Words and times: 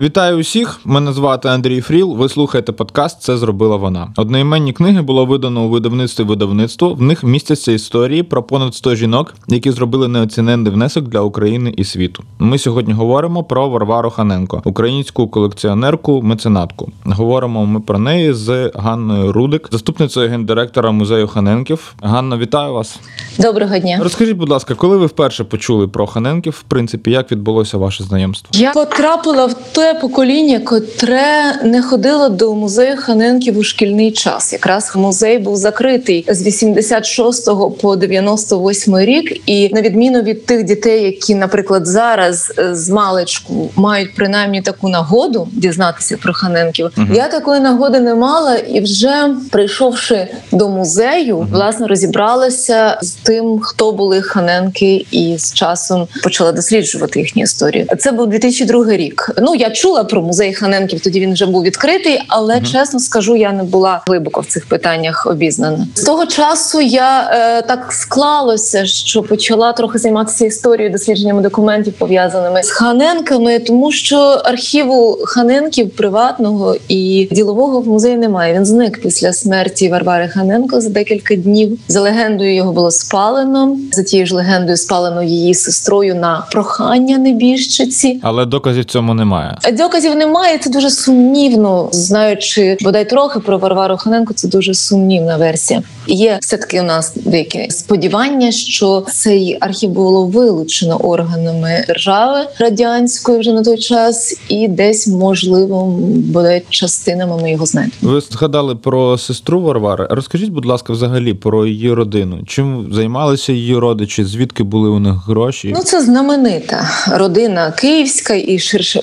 Вітаю 0.00 0.38
усіх! 0.38 0.80
Мене 0.84 1.12
звати 1.12 1.48
Андрій 1.48 1.80
Фріл. 1.80 2.14
Ви 2.14 2.28
слухаєте 2.28 2.72
подкаст 2.72 3.22
Це 3.22 3.36
зробила 3.36 3.76
вона. 3.76 4.12
Одноіменні 4.16 4.72
книги 4.72 5.02
було 5.02 5.26
видано 5.26 5.64
у 5.64 5.68
видавництві 5.68 6.24
видавництво. 6.24 6.94
В 6.94 7.02
них 7.02 7.24
містяться 7.24 7.72
історії 7.72 8.22
про 8.22 8.42
понад 8.42 8.74
100 8.74 8.94
жінок, 8.94 9.34
які 9.48 9.70
зробили 9.70 10.08
неоціненний 10.08 10.72
внесок 10.72 11.04
для 11.04 11.20
України 11.20 11.74
і 11.76 11.84
світу. 11.84 12.22
Ми 12.38 12.58
сьогодні 12.58 12.92
говоримо 12.92 13.44
про 13.44 13.68
Варвару 13.68 14.10
Ханенко, 14.10 14.62
українську 14.64 15.28
колекціонерку, 15.28 16.22
меценатку. 16.22 16.92
Говоримо 17.04 17.66
ми 17.66 17.80
про 17.80 17.98
неї 17.98 18.32
з 18.32 18.70
Ганною 18.74 19.32
Рудик, 19.32 19.68
заступницею 19.72 20.28
гендиректора 20.28 20.90
музею 20.90 21.28
Ханенків. 21.28 21.94
Ганна, 22.02 22.36
вітаю 22.36 22.72
вас. 22.72 23.00
Доброго 23.38 23.78
дня. 23.78 23.98
Розкажіть, 24.02 24.36
будь 24.36 24.48
ласка, 24.48 24.74
коли 24.74 24.96
ви 24.96 25.06
вперше 25.06 25.44
почули 25.44 25.88
про 25.88 26.06
Ханенків, 26.06 26.52
в 26.52 26.62
принципі, 26.62 27.10
як 27.10 27.32
відбулося 27.32 27.78
ваше 27.78 28.04
знайомство? 28.04 28.48
Я 28.52 28.72
потрапила 28.72 29.46
в 29.46 29.54
те 29.54 29.87
покоління, 29.94 30.60
котре 30.64 31.54
не 31.64 31.82
ходило 31.82 32.28
до 32.28 32.54
музею 32.54 32.96
Ханенків 32.98 33.58
у 33.58 33.62
шкільний 33.62 34.12
час. 34.12 34.52
Якраз 34.52 34.92
музей 34.96 35.38
був 35.38 35.56
закритий 35.56 36.24
з 36.28 36.42
86 36.42 37.48
по 37.80 37.96
98 37.96 38.98
рік. 38.98 39.40
І 39.46 39.74
на 39.74 39.80
відміну 39.82 40.22
від 40.22 40.46
тих 40.46 40.64
дітей, 40.64 41.02
які, 41.04 41.34
наприклад, 41.34 41.86
зараз 41.86 42.52
е, 42.58 42.74
з 42.74 42.88
маличку 42.88 43.70
мають 43.76 44.14
принаймні 44.14 44.62
таку 44.62 44.88
нагоду 44.88 45.48
дізнатися 45.52 46.16
про 46.16 46.32
Ханенків, 46.32 46.90
Мгм. 46.96 47.14
я 47.14 47.28
такої 47.28 47.60
нагоди 47.60 48.00
не 48.00 48.14
мала, 48.14 48.54
і 48.56 48.80
вже 48.80 49.28
прийшовши 49.50 50.28
до 50.52 50.68
музею, 50.68 51.46
власне 51.52 51.86
розібралася 51.86 52.98
з 53.02 53.10
тим, 53.10 53.58
хто 53.62 53.92
були 53.92 54.22
Ханенки, 54.22 55.06
і 55.10 55.34
з 55.38 55.52
часом 55.54 56.08
почала 56.22 56.52
досліджувати 56.52 57.20
їхню 57.20 57.42
історію. 57.42 57.86
Це 57.98 58.12
був 58.12 58.26
2002 58.26 58.96
рік. 58.96 59.30
Ну 59.42 59.54
я 59.54 59.70
чула 59.80 60.04
про 60.04 60.22
музей 60.22 60.54
Ханенків, 60.54 61.00
тоді 61.00 61.20
він 61.20 61.32
вже 61.32 61.46
був 61.46 61.62
відкритий, 61.62 62.20
але 62.28 62.56
Мгм. 62.56 62.64
чесно 62.64 63.00
скажу, 63.00 63.36
я 63.36 63.52
не 63.52 63.62
була 63.62 64.00
глибоко 64.06 64.40
в 64.40 64.46
цих 64.46 64.66
питаннях 64.68 65.26
обізнана. 65.30 65.86
З 65.94 66.02
того 66.02 66.26
часу 66.26 66.80
я 66.80 67.30
е, 67.32 67.62
так 67.62 67.92
склалося, 67.92 68.86
що 68.86 69.22
почала 69.22 69.72
трохи 69.72 69.98
займатися 69.98 70.46
історією, 70.46 70.92
дослідженнями 70.92 71.42
документів 71.42 71.92
пов'язаними 71.92 72.62
з 72.62 72.70
Ханенками, 72.70 73.58
тому 73.58 73.92
що 73.92 74.18
архіву 74.44 75.18
Ханенків 75.24 75.90
приватного 75.90 76.76
і 76.88 77.28
ділового 77.30 77.80
в 77.80 77.88
музеї 77.88 78.16
немає. 78.16 78.54
Він 78.54 78.66
зник 78.66 79.02
після 79.02 79.32
смерті 79.32 79.88
Варвари 79.88 80.28
Ханенко 80.28 80.80
за 80.80 80.88
декілька 80.88 81.34
днів. 81.34 81.78
За 81.88 82.00
легендою 82.00 82.54
його 82.54 82.72
було 82.72 82.90
спалено. 82.90 83.76
За 83.92 84.02
тією 84.02 84.26
ж 84.26 84.34
легендою 84.34 84.76
спалено 84.76 85.22
її 85.22 85.54
сестрою 85.54 86.14
на 86.14 86.46
прохання 86.52 87.18
небіжчиці. 87.18 88.20
Але 88.22 88.44
доказів 88.46 88.84
цьому 88.84 89.14
немає. 89.14 89.56
Доказів 89.72 90.14
немає. 90.14 90.58
Це 90.58 90.70
дуже 90.70 90.90
сумнівно. 90.90 91.88
Знаючи 91.92 92.76
бодай 92.80 93.08
трохи 93.08 93.40
про 93.40 93.58
Варвару 93.58 93.96
Ханенко, 93.96 94.34
це 94.34 94.48
дуже 94.48 94.74
сумнівна 94.74 95.36
версія. 95.36 95.82
Є 96.06 96.38
все 96.40 96.56
таки 96.56 96.80
у 96.80 96.82
нас 96.82 97.12
деякі 97.16 97.70
сподівання, 97.70 98.52
що 98.52 99.06
цей 99.12 99.58
архів 99.60 99.90
було 99.90 100.26
вилучено 100.26 100.96
органами 100.96 101.84
держави 101.86 102.40
радянської 102.58 103.38
вже 103.38 103.52
на 103.52 103.62
той 103.62 103.78
час, 103.78 104.40
і 104.48 104.68
десь 104.68 105.08
можливо 105.08 105.98
бодай 106.14 106.62
частинами 106.70 107.42
ми 107.42 107.50
його 107.50 107.66
знайдемо. 107.66 108.12
Ви 108.12 108.20
згадали 108.20 108.76
про 108.76 109.18
сестру 109.18 109.60
Варвари. 109.60 110.06
Розкажіть, 110.10 110.50
будь 110.50 110.66
ласка, 110.66 110.92
взагалі 110.92 111.34
про 111.34 111.66
її 111.66 111.92
родину. 111.92 112.38
Чим 112.46 112.88
займалися 112.92 113.52
її 113.52 113.76
родичі? 113.76 114.24
Звідки 114.24 114.62
були 114.62 114.88
у 114.88 114.98
них 114.98 115.14
гроші? 115.26 115.72
Ну, 115.76 115.82
це 115.82 116.02
знаменита 116.02 116.90
родина 117.12 117.70
київська 117.70 118.34
і 118.34 118.58
ширше 118.58 119.00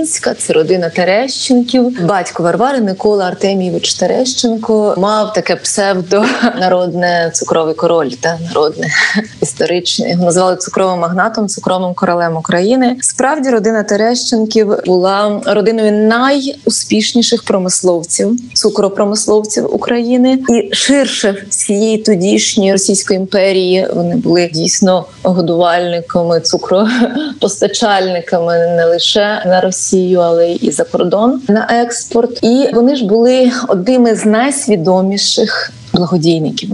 українська. 0.00 0.34
Це 0.34 0.52
родина 0.52 0.88
Терещенків. 0.88 2.06
Батько 2.06 2.42
Варвари 2.42 2.80
Микола 2.80 3.24
Артемійович 3.24 3.94
Терещенко 3.94 4.94
мав 4.98 5.32
таке 5.32 5.56
псевдо 5.56 6.24
народне 6.60 7.30
цукровий 7.34 7.74
король 7.74 8.08
та 8.08 8.38
народне 8.48 8.86
історичне. 9.42 10.10
Його 10.10 10.24
називали 10.24 10.56
цукровим 10.56 10.98
магнатом, 10.98 11.48
цукровим 11.48 11.94
королем 11.94 12.36
України. 12.36 12.96
Справді 13.00 13.50
родина 13.50 13.82
Терещенків 13.82 14.74
була 14.86 15.40
родиною 15.46 15.92
найуспішніших 15.92 17.42
промисловців, 17.42 18.36
цукропромисловців 18.54 19.74
України 19.74 20.38
і 20.48 20.74
ширше 20.74 21.44
всієї 21.48 21.98
тодішньої 21.98 22.72
Російської 22.72 23.20
імперії. 23.20 23.88
Вони 23.94 24.16
були 24.16 24.50
дійсно 24.54 25.04
годувальниками, 25.22 26.40
цукропостачальниками 26.40 28.58
не 28.58 28.84
лише 28.84 29.42
на 29.46 29.60
Росію, 29.90 30.20
але 30.20 30.52
і 30.52 30.70
за 30.70 30.84
кордон 30.84 31.40
на 31.48 31.66
експорт. 31.70 32.38
І 32.42 32.68
вони 32.74 32.96
ж 32.96 33.06
були 33.06 33.50
одними 33.68 34.14
з 34.14 34.24
найсвідоміших 34.24 35.72
благодійників. 35.92 36.70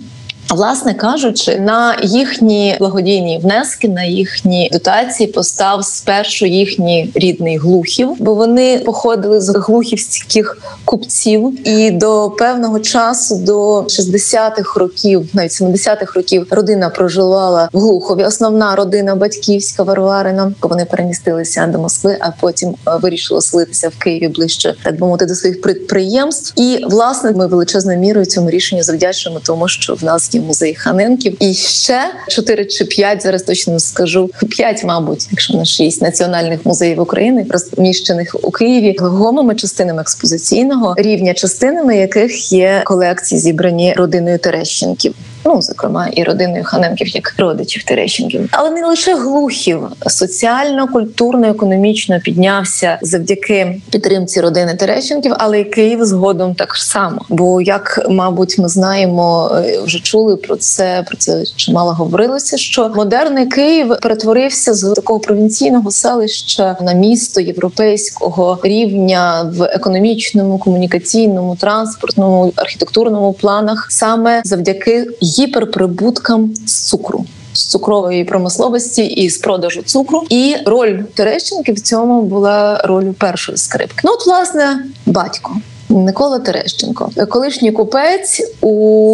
Власне 0.50 0.94
кажучи, 0.94 1.60
на 1.60 1.96
їхні 2.02 2.76
благодійні 2.78 3.40
внески, 3.42 3.88
на 3.88 4.04
їхні 4.04 4.70
дотації 4.72 5.26
постав 5.26 5.84
спершу 5.84 6.46
їхній 6.46 7.10
рідний 7.14 7.58
глухів, 7.58 8.16
бо 8.18 8.34
вони 8.34 8.78
походили 8.78 9.40
з 9.40 9.48
глухівських 9.48 10.58
купців, 10.84 11.68
і 11.68 11.90
до 11.90 12.30
певного 12.38 12.80
часу, 12.80 13.36
до 13.36 13.80
60-х 13.80 14.80
років, 14.80 15.28
навіть 15.32 15.50
70-х 15.50 16.12
років, 16.14 16.46
родина 16.50 16.88
проживала 16.88 17.68
в 17.72 17.78
Глухові. 17.78 18.24
Основна 18.24 18.76
родина 18.76 19.14
батьківська 19.14 19.82
Варварина. 19.82 20.52
Вони 20.62 20.84
перемістилися 20.84 21.66
до 21.66 21.78
Москви, 21.78 22.16
а 22.20 22.30
потім 22.40 22.68
е, 22.68 22.90
вирішили 23.02 23.42
селитися 23.42 23.88
в 23.88 23.98
Києві 23.98 24.28
ближче, 24.28 24.74
так 24.84 24.98
би 24.98 25.06
мовити, 25.06 25.26
до 25.26 25.34
своїх 25.34 25.62
підприємств. 25.62 26.60
І 26.60 26.84
власне 26.84 27.32
ми 27.32 27.46
величезною 27.46 27.98
мірою 27.98 28.26
цьому 28.26 28.50
рішенню 28.50 28.82
завдячуємо, 28.82 29.40
тому 29.44 29.68
що 29.68 29.94
в 29.94 30.04
нас 30.04 30.28
є 30.36 30.42
музей 30.42 30.74
Ханенків, 30.74 31.36
і 31.40 31.54
ще 31.54 32.00
4 32.28 32.64
чи 32.64 32.84
5, 32.84 33.22
зараз 33.22 33.42
точно 33.42 33.80
скажу, 33.80 34.30
5, 34.50 34.84
мабуть, 34.84 35.28
якщо 35.30 35.54
не 35.54 35.64
6 35.64 36.02
національних 36.02 36.66
музеїв 36.66 37.00
України, 37.00 37.46
розміщених 37.50 38.36
у 38.42 38.50
Києві 38.50 38.96
глухомими 38.98 39.54
частинами 39.54 40.00
експозиційного 40.02 40.94
рівня, 40.98 41.34
частинами 41.34 41.96
яких 41.96 42.52
є 42.52 42.82
колекції, 42.84 43.40
зібрані 43.40 43.94
родиною 43.96 44.38
Терещенків. 44.38 45.14
Ну, 45.48 45.62
зокрема, 45.62 46.08
і 46.12 46.22
родиною 46.22 46.64
Ханенків, 46.64 47.08
як 47.08 47.34
родичів 47.38 47.84
Терещенків, 47.84 48.48
але 48.50 48.70
не 48.70 48.86
лише 48.86 49.14
глухів 49.14 49.80
соціально, 50.06 50.88
культурно, 50.88 51.46
економічно 51.46 52.20
піднявся 52.20 52.98
завдяки 53.02 53.80
підтримці 53.90 54.40
родини 54.40 54.74
Терещенків, 54.74 55.32
але 55.38 55.60
й 55.60 55.64
Київ 55.64 56.04
згодом 56.04 56.54
так 56.54 56.76
само. 56.76 57.20
Бо, 57.28 57.60
як 57.60 58.06
мабуть, 58.10 58.58
ми 58.58 58.68
знаємо, 58.68 59.50
е, 59.54 59.80
вже 59.80 60.00
чули 60.00 60.36
про 60.36 60.56
це. 60.56 61.04
Про 61.06 61.16
це 61.16 61.44
чимало 61.56 61.92
говорилося. 61.92 62.56
Що 62.56 62.88
модерний 62.88 63.46
Київ 63.46 63.96
перетворився 64.02 64.74
з 64.74 64.94
такого 64.94 65.20
провінційного 65.20 65.90
селища 65.90 66.76
на 66.80 66.92
місто 66.92 67.40
європейського 67.40 68.58
рівня 68.62 69.52
в 69.54 69.62
економічному, 69.62 70.58
комунікаційному, 70.58 71.56
транспортному, 71.56 72.52
архітектурному 72.56 73.32
планах 73.32 73.86
саме 73.90 74.42
завдяки 74.44 75.06
гіперприбуткам 75.38 76.54
з 76.66 76.88
цукру. 76.88 77.24
З 77.52 77.64
цукрової 77.64 78.24
промисловості 78.24 79.04
і 79.04 79.30
з 79.30 79.38
продажу 79.38 79.82
цукру, 79.82 80.24
і 80.30 80.56
роль 80.66 80.98
Терещенки 81.14 81.72
в 81.72 81.80
цьому 81.80 82.22
була 82.22 82.80
роль 82.84 83.12
першої 83.12 83.58
скрипки. 83.58 84.00
Ну, 84.04 84.12
от, 84.12 84.26
власне, 84.26 84.84
батько 85.06 85.52
Микола 85.88 86.38
Терещенко, 86.38 87.10
колишній 87.28 87.72
купець 87.72 88.42
у 88.60 88.70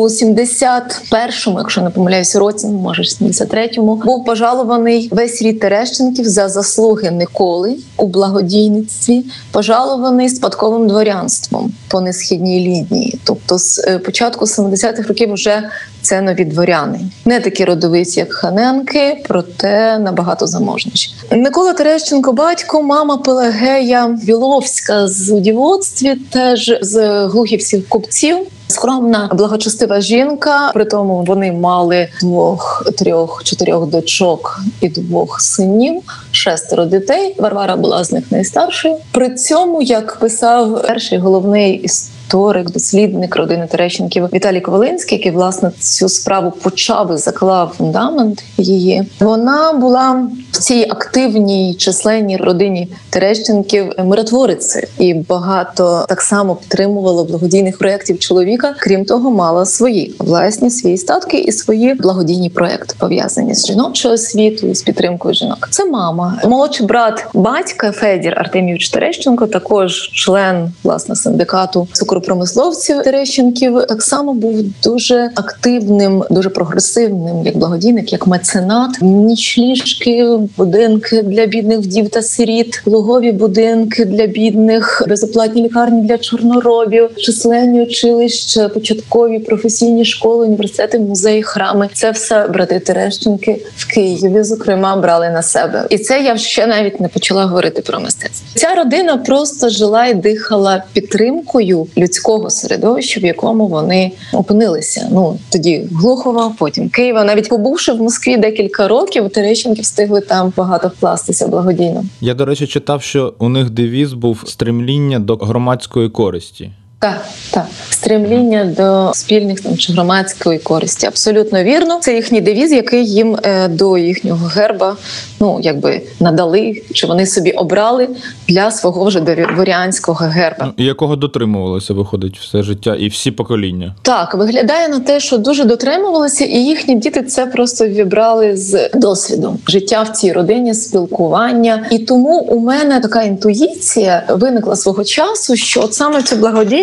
71-му, 0.08 1.58
якщо 1.58 1.80
не 1.80 1.90
помиляюся, 1.90 2.38
році, 2.38 2.66
може 2.66 3.02
73-му, 3.02 3.94
був 3.96 4.25
пожалований 4.25 5.08
весь 5.12 5.42
рід 5.42 5.60
Терещенків 5.60 6.25
за 6.25 6.48
заслуги 6.48 7.10
Миколи 7.10 7.76
у 7.96 8.06
благодійництві, 8.06 9.25
пожалований 9.50 10.28
спадковим 10.28 10.88
дворянством 10.88 11.72
по 11.88 12.00
несхідній 12.00 12.60
лінії. 12.60 13.18
Тобто, 13.25 13.58
з 13.58 13.78
е, 13.78 13.98
початку 13.98 14.44
70-х 14.44 15.08
років 15.08 15.32
вже 15.32 15.62
це 16.02 16.20
нові 16.20 16.44
дворяни, 16.44 17.00
не 17.25 17.40
такі 17.40 17.64
родовиті, 17.64 18.20
як 18.20 18.32
Ханенки, 18.32 19.25
проте 19.28 19.99
набагато 19.99 20.46
заможніші. 20.46 21.14
Микола 21.31 21.72
Терещенко, 21.72 22.32
батько, 22.32 22.82
мама 22.82 23.16
Пелагея 23.16 24.19
Біловська 24.22 25.08
з 25.08 25.31
у 25.31 25.40
дівоцтві, 25.40 26.14
теж 26.14 26.78
з 26.81 27.26
глухівських 27.26 27.88
купців. 27.88 28.37
Скромна, 28.69 29.31
благочестива 29.32 30.00
жінка. 30.00 30.70
При 30.75 30.84
тому 30.84 31.25
вони 31.26 31.52
мали 31.52 32.08
двох, 32.20 32.87
трьох, 32.99 33.44
чотирьох 33.44 33.87
дочок 33.87 34.60
і 34.81 34.88
двох 34.88 35.40
синів, 35.40 36.02
шестеро 36.31 36.84
дітей. 36.84 37.34
Варвара 37.38 37.76
була 37.76 38.04
з 38.04 38.12
них 38.12 38.25
найстаршою. 38.32 38.96
При 39.12 39.34
цьому, 39.34 39.82
як 39.82 40.16
писав 40.16 40.82
перший 40.82 41.19
головний 41.19 41.75
історик, 41.75 42.21
історик, 42.32 42.70
дослідник 42.70 43.37
родини 43.37 43.67
Терещенків 43.70 44.29
Віталій 44.32 44.61
Ковалинський, 44.61 45.19
який 45.19 45.32
власне 45.32 45.70
цю 45.79 46.08
справу 46.08 46.50
почав 46.62 47.14
і 47.14 47.17
заклав 47.17 47.75
фундамент 47.79 48.44
її. 48.58 49.02
Вона 49.20 49.73
була 49.73 50.26
в 50.52 50.56
цій 50.58 50.87
активній 50.90 51.75
численній 51.75 52.37
родині 52.37 52.88
Терещенків 53.11 53.93
миротворицею 53.99 54.87
і 54.99 55.14
багато 55.14 56.06
так 56.08 56.20
само 56.20 56.56
підтримувала 56.56 57.25
благодійних 57.25 57.79
проєктів 57.79 58.19
чоловіка. 58.19 58.75
Крім 58.78 59.05
того, 59.05 59.31
мала 59.31 59.64
свої 59.64 60.14
власні 60.19 60.70
свої 60.70 60.96
статки 60.96 61.38
і 61.38 61.52
свої 61.52 61.94
благодійні 61.94 62.50
проекти 62.50 62.94
пов'язані 62.99 63.55
з 63.55 63.67
жіночою 63.67 64.14
освітою, 64.14 64.75
з 64.75 64.82
підтримкою 64.82 65.35
жінок. 65.35 65.69
Це 65.70 65.85
мама, 65.85 66.40
молодший 66.44 66.87
брат 66.87 67.26
батька 67.35 67.93
Федір 67.93 68.35
Артемійович 68.37 68.88
Терещенко, 68.88 69.46
також 69.46 70.11
член 70.12 70.73
власне 70.85 71.17
синдикату 71.17 71.88
цукропромисловців 72.22 73.02
Терещенків. 73.02 73.86
Так 73.88 74.02
само 74.02 74.34
був 74.34 74.64
дуже 74.82 75.30
активним, 75.34 76.24
дуже 76.30 76.48
прогресивним, 76.50 77.46
як 77.46 77.56
благодійник, 77.56 78.12
як 78.12 78.26
меценат. 78.26 78.90
Нічліжки, 79.00 80.38
будинки 80.56 81.22
для 81.22 81.46
бідних 81.46 81.78
вдів 81.78 82.08
та 82.08 82.22
сиріт, 82.22 82.82
логові 82.86 83.32
будинки 83.32 84.04
для 84.04 84.26
бідних, 84.26 85.02
безоплатні 85.08 85.62
лікарні 85.62 86.02
для 86.02 86.19
чорноробів, 86.19 87.10
численні 87.16 87.82
училища, 87.82 88.68
початкові 88.68 89.38
професійні 89.38 90.04
школи, 90.04 90.46
університети, 90.46 90.98
музеї, 90.98 91.42
храми. 91.42 91.88
Це 91.92 92.10
все 92.10 92.46
брати 92.48 92.80
Терещенки 92.80 93.66
в 93.76 93.94
Києві, 93.94 94.42
зокрема, 94.42 94.96
брали 94.96 95.30
на 95.30 95.42
себе. 95.42 95.86
І 95.90 95.98
це 95.98 96.22
я 96.22 96.36
ще 96.36 96.66
навіть 96.66 97.00
не 97.00 97.08
почала 97.08 97.44
говорити 97.44 97.82
про 97.82 98.00
мистецтво. 98.00 98.46
Ця 98.54 98.75
родина 98.75 99.16
просто 99.16 99.68
жила 99.68 100.06
і 100.06 100.14
дихала 100.14 100.82
підтримкою 100.92 101.86
людського 102.12 102.50
середовища, 102.50 103.20
в 103.20 103.25
якому 103.25 103.67
вони 103.67 104.12
опинилися. 104.32 105.09
Ну 105.12 105.38
тоді 105.53 105.88
Глухова, 105.93 106.55
потім 106.59 106.88
Києва. 106.88 107.25
Навіть 107.25 107.49
побувши 107.49 107.93
в 107.93 108.03
Москві 108.03 108.37
декілька 108.37 108.88
років, 108.88 109.31
Терещенки 109.31 109.82
встигли 109.82 110.20
там 110.20 110.53
багато 110.56 110.88
вкластися 110.88 111.49
благодійно. 111.49 112.05
Я, 112.20 112.35
до 112.35 112.44
речі, 112.44 112.67
читав, 112.67 113.03
що 113.03 113.35
у 113.38 113.49
них 113.49 113.70
девіз 113.70 114.12
був 114.12 114.43
стремління 114.47 115.19
до 115.19 115.37
громадської 115.37 116.09
користі. 116.09 116.70
Так, 117.02 117.25
так, 117.50 117.66
стремління 117.90 118.64
до 118.64 119.14
спільних 119.14 119.60
там 119.60 119.76
чи 119.76 119.93
громадської 119.93 120.58
користі. 120.58 121.06
Абсолютно 121.06 121.62
вірно. 121.64 121.99
Це 122.00 122.14
їхній 122.14 122.40
девіз, 122.40 122.72
який 122.72 123.06
їм 123.06 123.37
е, 123.43 123.69
до 123.69 123.99
їхнього 123.99 124.46
герба 124.46 124.96
ну 125.43 125.58
якби 125.62 126.00
надали, 126.20 126.82
чи 126.93 127.06
вони 127.06 127.26
собі 127.26 127.50
обрали 127.50 128.08
для 128.49 128.70
свого 128.70 129.04
вже 129.04 129.20
дворянського 129.20 130.25
герба. 130.25 130.72
Ну, 130.78 130.84
якого 130.84 131.16
дотримувалося, 131.16 131.94
виходить, 131.94 132.38
все 132.38 132.62
життя 132.62 132.96
і 132.99 133.08
всі 133.08 133.31
покоління. 133.31 133.94
Так, 134.02 134.34
виглядає 134.34 134.88
на 134.88 135.00
те, 135.00 135.20
що 135.20 135.38
дуже 135.38 135.64
дотримувалися, 135.64 136.44
і 136.44 136.56
їхні 136.56 136.94
діти 136.94 137.22
це 137.22 137.46
просто 137.46 137.87
вібрали 137.88 138.56
з 138.56 138.90
досвіду 138.94 139.56
життя 139.69 140.02
в 140.02 140.08
цій 140.08 140.32
родині, 140.32 140.75
спілкування. 140.75 141.87
І 141.90 141.99
тому 141.99 142.38
у 142.38 142.60
мене 142.60 143.00
така 143.00 143.22
інтуїція 143.22 144.22
виникла 144.28 144.76
свого 144.76 145.04
часу, 145.04 145.56
що 145.56 145.81
от 145.81 145.94
саме 145.94 146.22
цю 146.22 146.37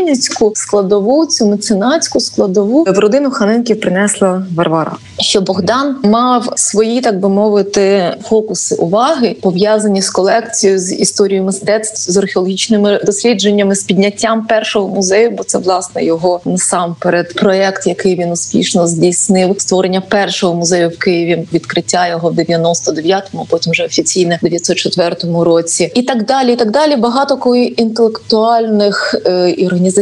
благодійницьку 0.09 0.51
складову, 0.55 1.25
цю 1.25 1.45
меценатську 1.45 2.19
складову 2.19 2.83
в 2.83 2.99
родину 2.99 3.31
Ханенків 3.31 3.79
принесла 3.79 4.45
Варвара. 4.55 4.95
Що 5.19 5.41
Богдан 5.41 5.95
мав 6.03 6.53
свої, 6.55 7.01
так 7.01 7.19
би 7.19 7.29
мовити, 7.29 8.15
фокуси 8.23 8.75
уваги 8.75 9.35
пов'язані 9.41 10.01
з 10.01 10.09
колекцією 10.09 10.79
з 10.79 10.93
історією 10.93 11.45
мистецтв, 11.45 12.11
з 12.11 12.17
археологічними 12.17 12.99
дослідженнями, 13.05 13.75
з 13.75 13.83
підняттям 13.83 14.45
першого 14.45 14.95
музею, 14.95 15.31
бо 15.31 15.43
це 15.43 15.57
власне 15.57 16.05
його 16.05 16.41
насамперед 16.45 17.35
проєкт, 17.35 17.87
який 17.87 18.15
він 18.15 18.31
успішно 18.31 18.87
здійснив 18.87 19.55
створення 19.57 20.01
першого 20.01 20.53
музею 20.53 20.89
в 20.89 20.97
Києві, 20.97 21.47
відкриття 21.53 22.07
його 22.07 22.29
в 22.29 22.33
99-му, 22.33 23.47
потім 23.49 23.71
вже 23.71 23.85
офіційне 23.85 24.39
в 24.41 24.49
904 24.49 25.15
році, 25.43 25.91
і 25.95 26.01
так 26.01 26.25
далі. 26.25 26.53
І 26.53 26.55
так 26.55 26.71
далі. 26.71 26.95
Багато 26.95 27.35
такої 27.35 27.81
інтелектуальних 27.81 29.15
е, 29.25 29.49
і 29.49 29.65
організаційних 29.65 29.98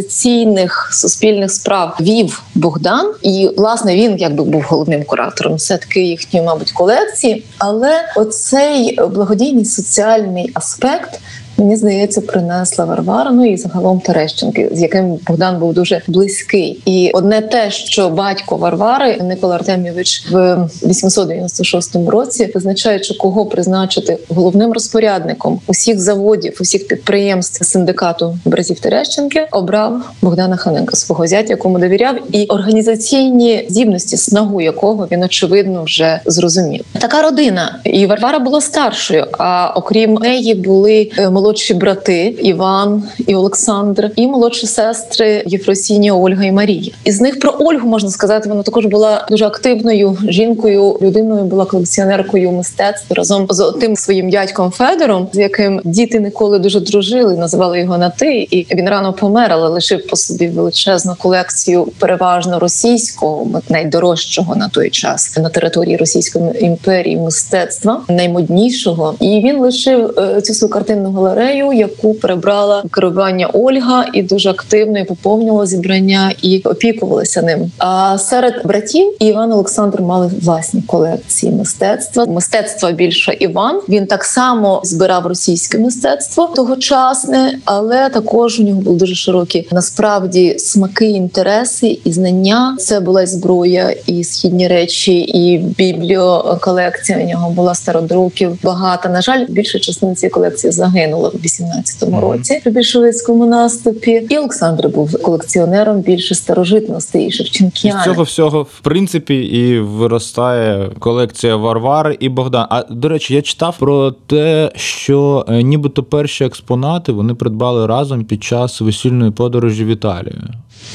суспільних 0.92 1.52
справ 1.52 1.98
вів 2.02 2.44
Богдан, 2.56 3.14
і 3.22 3.50
власне 3.58 3.96
він 3.96 4.18
якби 4.18 4.44
був 4.44 4.62
головним 4.62 5.04
куратором 5.04 5.56
все 5.56 5.78
таки 5.78 6.02
їхньої, 6.02 6.46
мабуть, 6.46 6.72
колекції. 6.72 7.44
Але 7.58 8.02
оцей 8.16 9.00
благодійний 9.10 9.66
соціальний 9.66 10.52
аспект. 10.54 11.20
Мені 11.58 11.76
здається, 11.76 12.22
принесла 12.22 12.86
Варвара, 12.86 13.32
ну 13.32 13.46
і 13.46 13.58
загалом 13.58 14.00
Терещенки, 14.00 14.70
з 14.72 14.82
яким 14.82 15.20
Богдан 15.28 15.60
був 15.60 15.74
дуже 15.74 16.02
близький. 16.08 16.82
І 16.86 17.12
одне 17.14 17.42
те, 17.42 17.72
що 17.72 18.10
батько 18.10 18.56
Варвари 18.56 19.18
Никола 19.22 19.56
Артемійович 19.56 20.32
в 20.32 20.68
896 20.84 21.96
році, 22.08 22.52
визначаючи 22.56 23.14
кого 23.14 23.46
призначити 23.46 24.18
головним 24.30 24.74
розпорядником 24.74 25.60
усіх 25.68 26.00
заводів, 26.00 26.58
усіх 26.62 26.88
підприємств 26.88 27.66
синдикату 27.66 28.38
братів 28.46 28.80
Терещенки, 28.80 29.48
обрав 29.52 30.02
Богдана 30.22 30.58
Ханенка, 30.58 30.96
свого 30.96 31.28
зятя, 31.28 31.54
якому 31.54 31.80
довіряв, 31.80 32.16
і 32.32 32.46
організаційні 32.46 33.66
здібності, 33.70 34.18
снагу 34.18 34.62
якого 34.62 35.08
він 35.12 35.24
очевидно 35.24 35.84
вже 35.84 36.20
зрозумів. 36.26 36.86
Така 37.00 37.22
родина, 37.22 37.80
і 37.84 38.06
Варвара 38.06 38.40
була 38.40 38.62
старшою. 38.62 39.26
А 39.38 39.74
окрім 39.76 40.14
неї 40.14 40.56
були 40.56 41.12
молоді 41.32 41.47
молодші 41.48 41.74
брати 41.74 42.36
Іван 42.42 43.04
і 43.28 43.36
Олександр, 43.36 44.12
і 44.16 44.28
молодші 44.28 44.68
сестри 44.68 45.44
Єфросінія, 45.46 46.14
Ольга 46.14 46.44
і 46.44 46.52
Марія. 46.52 46.92
Із 47.04 47.22
них 47.22 47.40
про 47.40 47.56
Ольгу 47.60 47.88
можна 47.88 48.10
сказати, 48.10 48.50
вона 48.50 48.64
також 48.64 48.86
була 48.86 49.28
дуже 49.30 49.46
активною 49.46 50.18
жінкою, 50.30 50.98
людиною 51.02 51.44
була 51.44 51.66
колекціонеркою 51.66 52.52
мистецтв 52.52 53.14
разом 53.14 53.48
з 53.50 53.74
тим 53.82 53.96
своїм 53.96 54.30
дядьком 54.30 54.72
Федором, 54.72 55.28
з 55.34 55.38
яким 55.38 55.82
діти 55.84 56.20
ніколи 56.20 56.60
дуже 56.60 56.80
дружили, 56.80 57.38
називали 57.38 57.80
його 57.80 57.98
на 57.98 58.10
ти. 58.10 58.48
І 58.52 58.76
він 58.76 58.90
рано 58.90 59.14
помер, 59.14 59.52
але 59.52 59.70
лишив 59.70 60.08
по 60.08 60.16
собі 60.16 60.48
величезну 60.48 61.16
колекцію, 61.18 61.88
переважно 62.00 62.60
російського, 62.60 63.62
найдорожчого 63.70 64.56
на 64.56 64.70
той 64.70 64.90
час 64.90 65.38
на 65.38 65.50
території 65.50 65.98
Російської 65.98 66.66
імперії 66.66 67.18
мистецтва, 67.18 68.02
наймоднішого. 68.10 69.16
І 69.20 69.42
він 69.46 69.60
лишив 69.60 70.20
е, 70.20 70.42
цю 70.42 70.54
свою 70.54 70.74
картинну 70.74 71.12
галерею 71.12 71.37
галерею, 71.38 71.74
яку 71.74 72.14
перебрала 72.14 72.84
керування 72.92 73.50
Ольга, 73.54 74.06
і 74.14 74.22
дуже 74.22 74.50
активно 74.50 75.00
і 75.00 75.04
поповнювала 75.04 75.66
зібрання 75.66 76.34
і 76.42 76.62
опікувалася 76.66 77.42
ним. 77.42 77.72
А 77.78 78.18
серед 78.18 78.62
братів 78.66 79.14
Іван 79.20 79.52
Олександр 79.52 80.02
мали 80.02 80.32
власні 80.42 80.82
колекції 80.82 81.52
мистецтва. 81.52 82.26
Мистецтва 82.26 82.92
більше 82.92 83.38
Іван. 83.40 83.82
Він 83.90 84.08
так 84.08 84.24
само 84.24 84.82
збирав 84.84 85.28
російське 85.28 85.78
мистецтво 85.78 86.50
тогочасне, 86.56 87.60
але 87.66 88.10
також 88.10 88.60
у 88.60 88.64
нього 88.64 88.82
були 88.82 88.98
дуже 88.98 89.16
широкі 89.16 89.68
насправді 89.72 90.60
смаки, 90.60 91.06
інтереси 91.06 92.00
і 92.04 92.12
знання. 92.12 92.76
Це 92.80 93.00
була 93.00 93.26
зброя, 93.26 93.96
і 94.06 94.24
східні 94.24 94.68
речі, 94.68 95.20
і 95.20 95.58
бібліоколекція. 95.58 97.20
У 97.20 97.28
нього 97.28 97.50
була 97.50 97.76
стародруків. 97.76 98.58
Багато 98.64 99.10
на 99.10 99.22
жаль, 99.22 99.46
більша 99.50 99.80
частина 99.80 100.16
цієї 100.16 100.32
колекції 100.32 100.72
загинула 100.72 101.27
в 101.34 101.38
18-му 101.38 102.22
році 102.22 102.60
при 102.64 102.72
більшовицькому 102.72 103.46
наступі. 103.46 104.28
І 104.30 104.38
Олександр 104.38 104.88
був 104.88 105.22
колекціонером 105.22 106.02
більше 106.02 106.36
старожитностей 106.36 107.28
і 107.28 107.32
Шевченкіани. 107.32 108.02
З 108.02 108.06
цього 108.06 108.24
всього 108.24 108.64
в 108.64 108.80
принципі 108.82 109.36
і 109.36 109.80
виростає 109.80 110.90
колекція 111.00 111.56
Варвари 111.56 112.18
і 112.20 112.30
Богдан. 112.30 112.66
А 112.70 112.84
до 112.90 113.10
речі, 113.10 113.36
я 113.36 113.42
читав 113.42 113.78
про 113.78 114.12
те, 114.12 114.72
що 114.76 115.46
е, 115.50 115.64
нібито 115.64 116.04
перші 116.04 116.46
експонати 116.46 117.12
вони 117.12 117.34
придбали 117.34 117.88
разом 117.88 118.26
під 118.26 118.44
час 118.44 118.82
весільної 118.82 119.32
подорожі 119.32 119.84
в 119.84 119.88
Італію. 119.88 120.44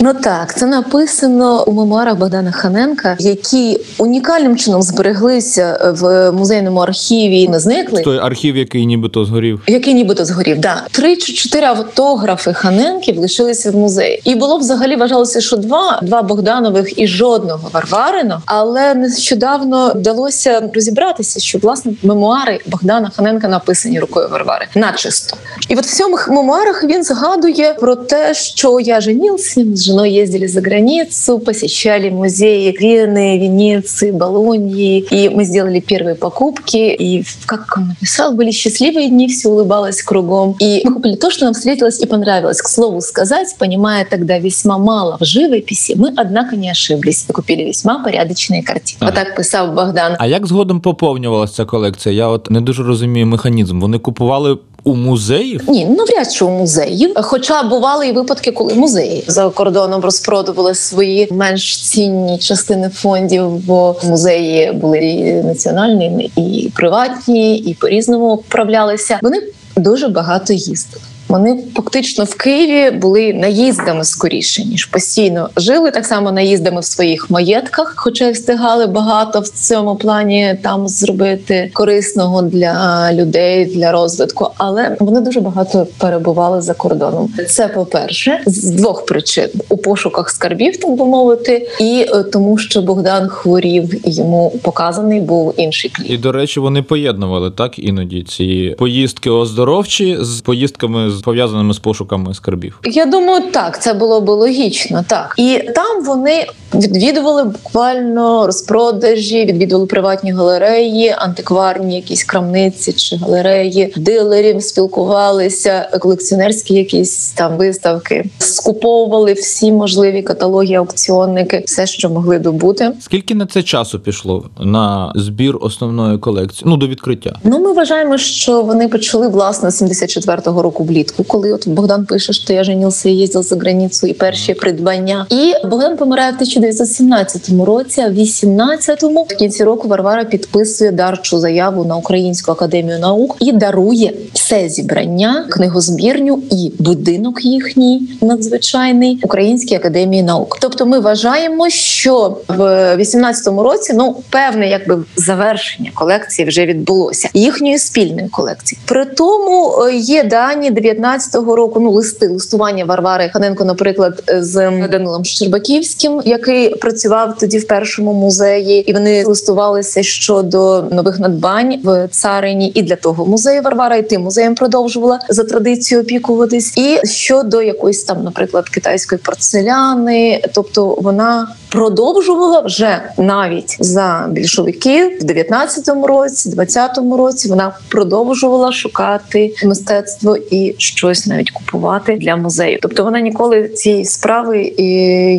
Ну 0.01 0.15
так, 0.15 0.59
це 0.59 0.67
написано 0.67 1.65
у 1.67 1.73
мемуарах 1.73 2.17
Богдана 2.17 2.53
Ханенка, 2.53 3.17
які 3.19 3.81
унікальним 3.99 4.57
чином 4.57 4.83
збереглися 4.83 5.95
в 6.01 6.33
музейному 6.33 6.81
архіві. 6.81 7.41
і 7.41 7.49
Не 7.49 7.61
зникли 7.61 8.03
той 8.03 8.19
архів, 8.19 8.57
який 8.57 8.87
нібито 8.87 9.25
згорів, 9.25 9.63
який 9.67 9.95
нібито 9.95 10.25
згорів. 10.25 10.59
Да 10.61 10.83
три 10.91 11.17
чи 11.17 11.33
чотири 11.33 11.67
автографи 11.67 12.53
Ханенків 12.53 13.19
лишилися 13.19 13.71
в 13.71 13.77
музеї, 13.77 14.23
і 14.25 14.35
було 14.35 14.59
взагалі 14.59 14.97
вважалося, 14.97 15.41
що 15.41 15.57
два 15.57 16.01
два 16.03 16.23
Богданових 16.23 16.99
і 16.99 17.07
жодного 17.07 17.69
Варварина. 17.73 18.43
Але 18.47 18.95
нещодавно 18.95 19.93
вдалося 19.95 20.71
розібратися, 20.75 21.41
що 21.41 21.59
власне 21.59 21.93
мемуари 22.03 22.61
Богдана 22.67 23.11
Ханенка 23.17 23.49
написані 23.49 24.01
рукою 24.01 24.29
Варвари, 24.29 24.67
начисто. 24.75 25.37
І 25.69 25.75
от 25.75 25.85
в 25.85 25.97
цьому 25.97 26.19
мемуарах 26.29 26.85
він 26.85 27.05
згадує 27.05 27.75
про 27.75 27.97
те, 27.97 28.35
що 28.35 28.81
я 28.81 29.01
женився, 29.01 29.65
с 29.82 29.86
женой 29.86 30.12
ездили 30.12 30.48
за 30.48 30.62
границу, 30.62 31.40
посещали 31.40 32.10
музеи 32.10 32.76
Вены, 32.80 33.40
Венеции, 33.40 34.12
Болоньи, 34.12 35.00
и 35.00 35.30
мы 35.30 35.44
сделали 35.44 35.80
первые 35.80 36.16
покупки. 36.16 36.78
И, 36.78 37.24
как 37.46 37.74
он 37.78 37.88
написал, 37.90 38.34
были 38.34 38.52
счастливые 38.52 39.10
дни, 39.10 39.28
все 39.28 39.50
улыбалось 39.50 40.02
кругом. 40.04 40.56
И 40.60 40.82
мы 40.84 40.94
купили 40.94 41.16
то, 41.16 41.32
что 41.32 41.46
нам 41.46 41.54
встретилось 41.54 42.00
и 42.00 42.06
понравилось. 42.06 42.62
К 42.62 42.68
слову 42.68 43.02
сказать, 43.02 43.56
понимая 43.60 44.06
тогда 44.06 44.40
весьма 44.40 44.78
мало 44.78 45.18
в 45.20 45.26
живописи, 45.26 45.94
мы, 45.96 46.14
однако, 46.16 46.56
не 46.56 46.70
ошиблись 46.70 47.26
и 47.30 47.32
купили 47.32 47.64
весьма 47.64 48.04
порядочные 48.04 48.64
картины. 48.64 49.00
Ага. 49.00 49.12
Отак 49.12 49.36
писав 49.36 49.74
Богдан. 49.74 50.16
А 50.20 50.28
як 50.28 50.48
згодом 50.48 50.82
поповнювалася 50.82 51.54
ця 51.54 51.66
колекція? 51.66 52.16
Я 52.16 52.28
от 52.28 52.52
не 52.52 52.62
дуже 52.62 52.84
розумію 52.84 53.26
механізм. 53.26 53.80
Вони 53.80 54.00
купували 54.00 54.58
у 54.85 54.95
музеїв? 54.95 55.61
Ні, 55.69 55.87
ну 55.91 55.95
навряд 55.97 56.33
чи 56.33 56.45
у 56.45 56.51
музеїв. 56.51 57.13
Хоча 57.15 57.63
бували 57.63 58.09
і 58.09 58.13
випадки, 58.13 58.53
коли 58.53 58.75
музеї 58.75 59.25
за 59.27 59.51
кордоном 59.51 60.01
розпродували 60.01 60.75
свої 60.75 61.29
менш 61.31 61.83
цінні 61.83 62.39
частини 62.39 62.89
фондів, 62.89 63.51
бо 63.51 63.97
музеї 64.05 64.73
були 64.73 64.99
і 64.99 65.33
національні, 65.33 66.31
і 66.37 66.71
приватні, 66.77 67.57
і 67.59 67.75
по 67.75 67.89
різному 67.89 68.35
вправлялися. 68.35 69.19
Вони 69.23 69.43
дуже 69.77 70.09
багато 70.09 70.53
їздили. 70.53 71.05
Вони 71.33 71.59
фактично 71.75 72.25
в 72.25 72.35
Києві 72.35 72.97
були 72.97 73.35
наїздами 73.35 74.05
скоріше 74.05 74.65
ніж 74.65 74.85
постійно 74.85 75.49
жили 75.57 75.91
так 75.91 76.07
само 76.07 76.33
наїздами 76.33 76.81
в 76.81 76.85
своїх 76.85 77.31
маєтках, 77.31 77.93
хоча 77.97 78.29
й 78.29 78.33
встигали 78.33 78.87
багато 78.87 79.41
в 79.41 79.49
цьому 79.49 79.97
плані 79.97 80.59
там 80.63 80.89
зробити 80.89 81.71
корисного 81.73 82.43
для 82.43 83.09
людей 83.13 83.65
для 83.65 83.93
розвитку. 83.93 84.49
Але 84.59 84.97
вони 85.01 85.21
дуже 85.21 85.41
багато 85.41 85.87
перебували 85.99 86.63
за 86.63 86.75
кордоном. 86.75 87.29
Це 87.49 87.69
по 87.69 87.85
перше, 87.85 88.41
з 88.47 88.71
двох 88.71 89.07
причин 89.07 89.49
у 89.69 89.77
пошуках 89.77 90.31
скарбів, 90.31 90.77
так 90.77 90.91
би 90.91 91.05
мовити, 91.05 91.69
і 91.81 92.07
е, 92.15 92.23
тому, 92.23 92.59
що 92.59 92.83
Богдан 92.83 93.29
хворів, 93.29 94.09
і 94.09 94.11
йому 94.11 94.53
показаний 94.63 95.21
був 95.21 95.55
інший 95.57 95.91
кліп. 95.91 96.11
І 96.11 96.19
до 96.19 96.33
речі, 96.33 96.61
вони 96.61 96.83
поєднували 96.83 97.51
так 97.51 97.79
іноді 97.79 98.23
ці 98.23 98.75
поїздки 98.79 99.31
оздоровчі 99.31 100.19
з 100.21 100.41
поїздками 100.41 101.11
з 101.11 101.22
пов'язаними 101.23 101.75
з 101.75 101.79
пошуками 101.79 102.35
скарбів. 102.35 102.79
Я 102.85 103.07
думаю, 103.07 103.43
так 103.53 103.83
це 103.83 103.95
було 103.95 104.21
б 104.21 104.29
логічно. 104.29 105.05
Так 105.09 105.35
і 105.37 105.59
там 105.75 106.05
вони 106.05 106.47
відвідували 106.75 107.45
буквально 107.45 108.47
розпродажі, 108.47 109.45
відвідували 109.45 109.87
приватні 109.87 110.33
галереї, 110.33 111.15
антикварні 111.19 111.97
якісь 111.97 112.25
крамниці 112.25 112.93
чи 112.93 113.17
галереї, 113.17 113.93
дилерів, 113.97 114.63
спілкувалися, 114.63 115.99
колекціонерські 116.01 116.75
якісь 116.75 117.29
там 117.31 117.57
виставки, 117.57 118.25
скуповували 118.39 119.33
всі 119.33 119.73
можливі 119.73 120.23
каталоги, 120.23 120.75
аукціонники, 120.75 121.63
все, 121.67 121.87
що 121.87 122.11
могли 122.11 122.39
добути. 122.39 122.93
Скільки 123.01 123.35
на 123.35 123.47
це 123.47 123.63
часу 123.63 124.01
пішло 124.01 124.51
на 124.61 125.13
збір 125.17 125.59
основної 125.61 126.19
колекції? 126.19 126.63
Ну 126.71 126.77
до 126.77 126.87
відкриття. 126.87 127.39
Ну, 127.45 127.59
ми 127.59 127.73
вважаємо, 127.73 128.19
що 128.19 128.63
вони 128.63 128.89
почали 128.89 129.29
власне 129.29 129.71
з 129.71 129.83
74-го 129.83 130.63
року 130.63 130.85
влітку, 130.85 131.02
коли 131.27 131.53
от 131.53 131.69
Богдан 131.69 132.07
пише, 132.07 132.33
що 132.33 132.53
я 132.53 132.65
женився 132.65 133.09
і 133.09 133.13
їздив 133.13 133.43
за 133.43 133.57
границю, 133.57 134.07
і 134.07 134.13
перші 134.13 134.55
придбання. 134.55 135.27
І 135.31 135.67
Богдан 135.67 135.97
помирає 135.97 136.31
в 136.31 136.35
1917 136.35 137.67
році, 137.67 138.01
а 138.01 138.09
в 138.09 138.13
18-му 138.13 139.23
в 139.23 139.37
кінці 139.37 139.65
року 139.65 139.89
Варвара 139.89 140.25
підписує 140.25 140.93
дарчу 140.93 141.39
заяву 141.39 141.85
на 141.85 141.97
Українську 141.97 142.53
академію 142.53 142.99
наук 142.99 143.37
і 143.41 143.53
дарує 143.53 144.13
все 144.33 144.69
зібрання, 144.69 145.47
книгозбірню 145.51 146.43
і 146.51 146.73
будинок 146.79 147.45
їхній 147.45 148.03
надзвичайний 148.21 149.19
Українській 149.23 149.75
академії 149.75 150.23
наук. 150.23 150.59
Тобто, 150.61 150.87
ми 150.87 151.01
вважаємо, 151.01 151.71
що 151.71 152.37
в 152.49 152.61
18-му 152.97 153.63
році 153.63 153.93
ну 153.97 154.17
певне, 154.31 154.69
якби 154.69 155.05
завершення 155.17 155.91
колекції 155.95 156.49
вже 156.49 156.67
відбулося 156.67 157.29
їхньої 157.35 157.79
спільної 157.79 158.29
колекції. 158.29 158.79
При 158.85 159.05
тому 159.05 159.75
е, 159.83 159.95
є 159.95 160.25
дані 160.25 160.71
19-го 160.95 161.57
року. 161.57 161.81
Ну 161.81 161.91
листи 161.91 162.29
листування 162.29 162.85
Варвари 162.85 163.31
Ханенко, 163.33 163.65
наприклад, 163.65 164.23
з 164.39 164.55
Данилом 164.89 165.25
Щербаківським, 165.25 166.21
який 166.25 166.75
працював 166.75 167.39
тоді 167.39 167.59
в 167.59 167.67
першому 167.67 168.13
музеї, 168.13 168.91
і 168.91 168.93
вони 168.93 169.25
листувалися 169.25 170.03
щодо 170.03 170.83
нових 170.83 171.19
надбань 171.21 171.81
в 171.85 172.09
царині 172.11 172.73
і 172.75 172.83
для 172.83 172.97
того 172.97 173.27
музею 173.27 173.63
Варвара 173.63 173.97
і 173.97 174.09
тим 174.09 174.23
музеєм 174.23 174.55
продовжувала 174.55 175.21
за 175.29 175.45
традицією 175.45 176.05
опікуватись. 176.05 176.79
І 176.79 177.07
щодо 177.07 177.63
якоїсь 177.63 178.05
там, 178.05 178.25
наприклад, 178.25 178.69
китайської 178.69 179.19
порцеляни, 179.25 180.43
тобто 180.55 180.97
вона 181.01 181.49
продовжувала 181.69 182.61
вже 182.61 183.03
навіть 183.19 183.77
за 183.81 184.27
більшовиків 184.31 185.19
в 185.21 185.25
19-му 185.25 186.07
році, 186.07 186.51
20-му 186.51 187.17
році. 187.17 187.49
Вона 187.49 187.73
продовжувала 187.89 188.73
шукати 188.73 189.55
мистецтво 189.65 190.37
і 190.37 190.75
щось 190.83 191.27
навіть 191.27 191.51
купувати 191.51 192.17
для 192.17 192.37
музею. 192.37 192.79
Тобто 192.83 193.05
вона 193.05 193.21
ніколи 193.21 193.69
цієї 193.69 194.05
справи, 194.05 194.73
і 194.79 194.85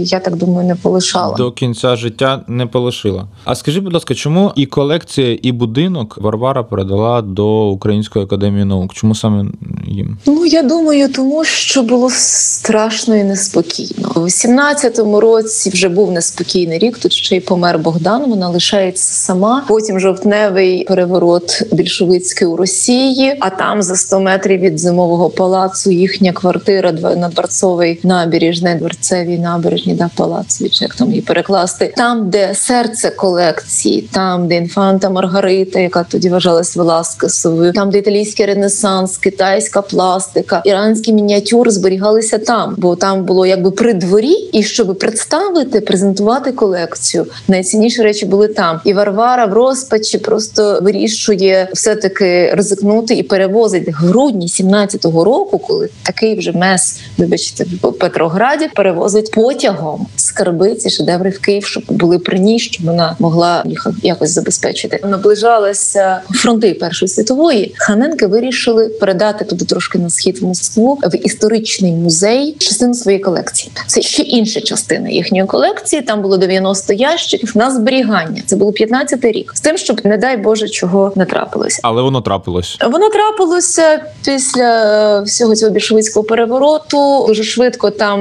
я 0.05 0.19
так 0.19 0.35
думаю, 0.35 0.67
не 0.67 0.75
полишала. 0.75 1.35
До 1.37 1.51
кінця 1.51 1.95
життя 1.95 2.41
не 2.47 2.65
полишила. 2.65 3.27
А 3.45 3.55
скажи, 3.55 3.79
будь 3.79 3.93
ласка, 3.93 4.15
чому 4.15 4.51
і 4.55 4.65
колекція, 4.65 5.37
і 5.41 5.51
будинок 5.51 6.17
Варвара 6.21 6.63
передала 6.63 7.21
до 7.21 7.69
Української 7.69 8.25
академії 8.25 8.65
наук? 8.65 8.93
Чому 8.93 9.15
саме 9.15 9.45
їм? 9.87 10.17
Ну 10.25 10.45
я 10.45 10.63
думаю, 10.63 11.09
тому 11.09 11.43
що 11.43 11.83
було 11.83 12.09
страшно 12.13 13.15
і 13.15 13.23
неспокійно. 13.23 14.11
У 14.15 14.19
17-му 14.19 15.19
році 15.19 15.69
вже 15.69 15.89
був 15.89 16.11
неспокійний 16.11 16.79
рік. 16.79 16.97
Тут 16.97 17.13
ще 17.13 17.35
й 17.35 17.39
помер 17.39 17.79
Богдан. 17.79 18.29
Вона 18.29 18.49
лишається 18.49 19.13
сама. 19.13 19.63
Потім 19.67 19.99
жовтневий 19.99 20.83
переворот 20.83 21.63
більшовицький 21.71 22.47
у 22.47 22.55
Росії. 22.55 23.35
А 23.39 23.49
там 23.49 23.81
за 23.81 23.95
100 23.95 24.19
метрів 24.19 24.59
від 24.59 24.79
зимового 24.79 25.29
палацу 25.35 25.91
їхня 25.91 26.31
квартира 26.31 26.91
на 26.91 27.29
дворцовій 27.29 27.99
набережній, 28.03 28.75
дворцевій 28.75 29.37
набережні, 29.37 29.93
да 29.93 30.09
палацу, 30.15 30.65
як 30.71 30.95
там 30.95 31.09
її 31.09 31.21
перекласти. 31.21 31.93
Там, 31.97 32.29
де 32.29 32.55
серце 32.55 33.09
колекції, 33.09 34.09
там, 34.11 34.47
де 34.47 34.55
інфанта 34.55 35.09
Маргарита, 35.09 35.79
яка 35.79 36.03
тоді 36.03 36.29
вважалась 36.29 36.75
Веласкесовою, 36.75 37.73
там, 37.73 37.89
де 37.89 37.97
італійський 37.97 38.45
ренесанс, 38.45 39.17
китайська 39.17 39.81
пластика, 39.81 40.61
іранські 40.65 41.13
мініатюри 41.13 41.71
зберігалися 41.71 42.37
там, 42.37 42.75
бо 42.77 42.95
там 42.95 43.25
було 43.25 43.45
якби 43.45 43.71
при 43.71 43.93
дворі, 43.93 44.31
і 44.31 44.63
щоб 44.63 44.99
представити, 44.99 45.81
презентувати 45.81 46.51
колекцію, 46.51 47.25
найцінніші 47.47 48.01
речі 48.01 48.25
були 48.25 48.47
там. 48.47 48.81
І 48.85 48.93
Варвара 48.93 49.45
в 49.45 49.53
розпачі 49.53 50.17
просто 50.17 50.79
вирішує 50.81 51.69
все 51.73 51.95
таки 51.95 52.53
ризикнути 52.53 53.13
і 53.13 53.23
перевозить 53.23 53.89
грудні 53.89 54.47
17-го 54.47 55.22
року, 55.23 55.57
коли 55.57 55.89
такий 56.03 56.39
вже 56.39 56.51
мес, 56.51 56.99
вибачте, 57.17 57.65
в 57.81 57.91
Петрограді 57.91 58.69
перевозить 58.75 59.31
потягом 59.31 60.07
скарби 60.15 60.75
ці 60.75 60.89
шедеври 60.89 61.29
в 61.29 61.39
Київ, 61.39 61.65
щоб 61.65 61.83
були 61.89 62.19
при 62.19 62.39
ній, 62.39 62.59
щоб 62.59 62.85
вона 62.85 63.15
могла 63.19 63.63
їх 63.65 63.87
якось 64.03 64.29
забезпечити. 64.29 64.99
Наближалися 65.03 66.21
фронти 66.29 66.73
Першої 66.73 67.09
світової. 67.09 67.75
Ханенки 67.77 68.27
вирішили 68.27 68.89
передати 68.89 69.45
туди 69.45 69.65
трошки 69.65 69.99
на 69.99 70.09
схід 70.09 70.41
в 70.41 70.45
Москву 70.45 70.99
в 71.03 71.17
історичний 71.17 71.91
музей 71.91 72.55
частину 72.59 72.93
своєї 72.93 73.23
колекції. 73.23 73.71
Це 73.87 74.01
ще 74.01 74.23
інша 74.23 74.61
частина 74.61 75.09
їхньої 75.09 75.45
колекції. 75.45 76.01
Там 76.01 76.21
було 76.21 76.37
90 76.37 76.93
ящиків 76.93 77.51
на 77.55 77.71
зберігання. 77.71 78.41
Це 78.45 78.55
було 78.55 78.71
15-й 78.71 79.31
рік. 79.31 79.51
З 79.55 79.61
тим, 79.61 79.77
щоб 79.77 80.01
не 80.03 80.17
дай 80.17 80.37
Боже 80.37 80.69
чого 80.69 81.13
не 81.15 81.25
трапилося. 81.25 81.79
Але 81.83 82.01
воно 82.01 82.21
трапилось. 82.21 82.77
Воно 82.91 83.09
трапилося 83.09 84.05
після 84.25 85.12
всього 85.21 85.55
цього 85.55 85.71
більшовицького 85.71 86.23
перевороту. 86.23 87.25
Дуже 87.27 87.43
швидко 87.43 87.89
там, 87.89 88.19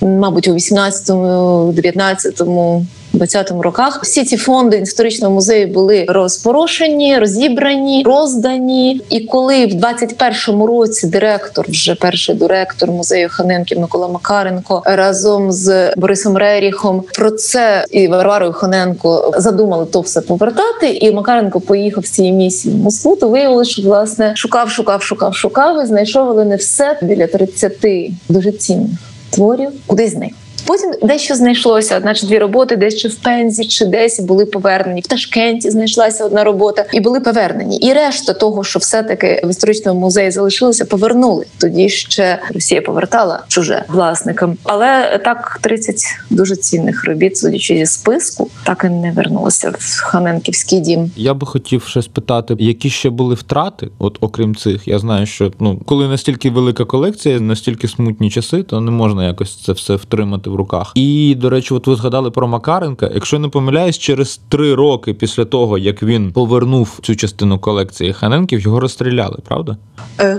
мабуть, 0.00 0.48
у 0.48 0.54
18-му, 0.54 1.72
19-му 1.72 2.86
20-му 3.14 3.62
роках 3.62 4.00
всі 4.02 4.24
ці 4.24 4.36
фонди 4.36 4.76
історичного 4.76 5.34
музею 5.34 5.66
були 5.66 6.04
розпорошені, 6.08 7.18
розібрані, 7.18 8.02
роздані. 8.06 9.00
І 9.10 9.20
коли 9.20 9.66
в 9.66 9.70
21-му 9.70 10.66
році 10.66 11.06
директор, 11.06 11.66
вже 11.68 11.94
перший 11.94 12.34
директор 12.34 12.90
музею 12.90 13.28
Ханенків 13.30 13.80
Микола 13.80 14.08
Макаренко 14.08 14.82
разом 14.84 15.52
з 15.52 15.94
Борисом 15.96 16.36
Реріхом 16.36 17.04
про 17.14 17.30
це 17.30 17.84
і 17.90 18.08
Варварою 18.08 18.52
Ханенко 18.52 19.32
задумали 19.36 19.86
то 19.86 20.00
все 20.00 20.20
повертати. 20.20 20.90
І 20.90 21.12
Макаренко 21.12 21.60
поїхав 21.60 22.04
цієї 22.04 22.34
місії 22.34 22.74
в 22.74 22.78
Москву. 22.78 23.16
То 23.16 23.28
виявилося, 23.28 23.70
що 23.70 23.82
власне 23.82 24.32
шукав, 24.36 24.70
шукав, 24.70 25.02
шукав, 25.02 25.34
шукав 25.34 25.82
і 25.84 25.86
знайшов, 25.86 26.28
але 26.30 26.44
не 26.44 26.56
все 26.56 26.98
біля 27.02 27.26
30 27.26 27.72
дуже 28.28 28.52
цінних 28.52 28.90
творів, 29.30 29.70
куди 29.86 30.08
з. 30.08 30.41
Потім 30.66 30.90
дещо 31.02 31.34
знайшлося 31.34 31.96
одна 31.96 32.12
дві 32.12 32.38
роботи, 32.38 32.90
чи 32.90 33.08
в 33.08 33.14
Пензі, 33.14 33.64
чи 33.64 33.84
десь 33.84 34.20
були 34.20 34.46
повернені. 34.46 35.00
В 35.00 35.06
Ташкенті 35.06 35.70
знайшлася 35.70 36.24
одна 36.24 36.44
робота, 36.44 36.84
і 36.92 37.00
були 37.00 37.20
повернені. 37.20 37.76
І 37.76 37.92
решта 37.92 38.32
того, 38.32 38.64
що 38.64 38.78
все-таки 38.78 39.42
в 39.44 39.50
історичному 39.50 40.00
музеї 40.00 40.30
залишилося, 40.30 40.84
повернули. 40.84 41.46
Тоді 41.58 41.88
ще 41.88 42.38
Росія 42.54 42.82
повертала 42.82 43.44
чуже 43.48 43.84
власникам. 43.88 44.56
Але 44.62 45.20
так 45.24 45.58
30 45.62 45.96
дуже 46.30 46.56
цінних 46.56 47.04
робіт, 47.04 47.38
судячи 47.38 47.76
зі 47.76 47.86
списку, 47.86 48.50
так 48.64 48.84
і 48.84 48.88
не 48.88 49.12
вернулося 49.12 49.72
в 49.78 50.02
Ханенківський 50.02 50.80
дім. 50.80 51.10
Я 51.16 51.34
би 51.34 51.46
хотів 51.46 51.82
ще 51.82 52.02
спитати, 52.02 52.56
які 52.58 52.90
ще 52.90 53.10
були 53.10 53.34
втрати, 53.34 53.88
от 53.98 54.18
окрім 54.20 54.56
цих. 54.56 54.88
Я 54.88 54.98
знаю, 54.98 55.26
що 55.26 55.52
ну 55.60 55.80
коли 55.86 56.08
настільки 56.08 56.50
велика 56.50 56.84
колекція, 56.84 57.40
настільки 57.40 57.88
смутні 57.88 58.30
часи, 58.30 58.62
то 58.62 58.80
не 58.80 58.90
можна 58.90 59.26
якось 59.26 59.56
це 59.56 59.72
все 59.72 59.94
втримати 59.94 60.41
в 60.50 60.54
руках. 60.54 60.92
І 60.94 61.34
до 61.40 61.50
речі, 61.50 61.74
от 61.74 61.86
ви 61.86 61.94
згадали 61.96 62.30
про 62.30 62.48
Макаренка. 62.48 63.10
Якщо 63.14 63.38
не 63.38 63.48
помиляюсь, 63.48 63.98
через 63.98 64.40
три 64.48 64.74
роки 64.74 65.14
після 65.14 65.44
того, 65.44 65.78
як 65.78 66.02
він 66.02 66.32
повернув 66.32 66.98
цю 67.02 67.16
частину 67.16 67.58
колекції 67.58 68.12
Ханенків, 68.12 68.60
його 68.60 68.80
розстріляли, 68.80 69.38
правда? 69.48 69.76
Е, 70.20 70.38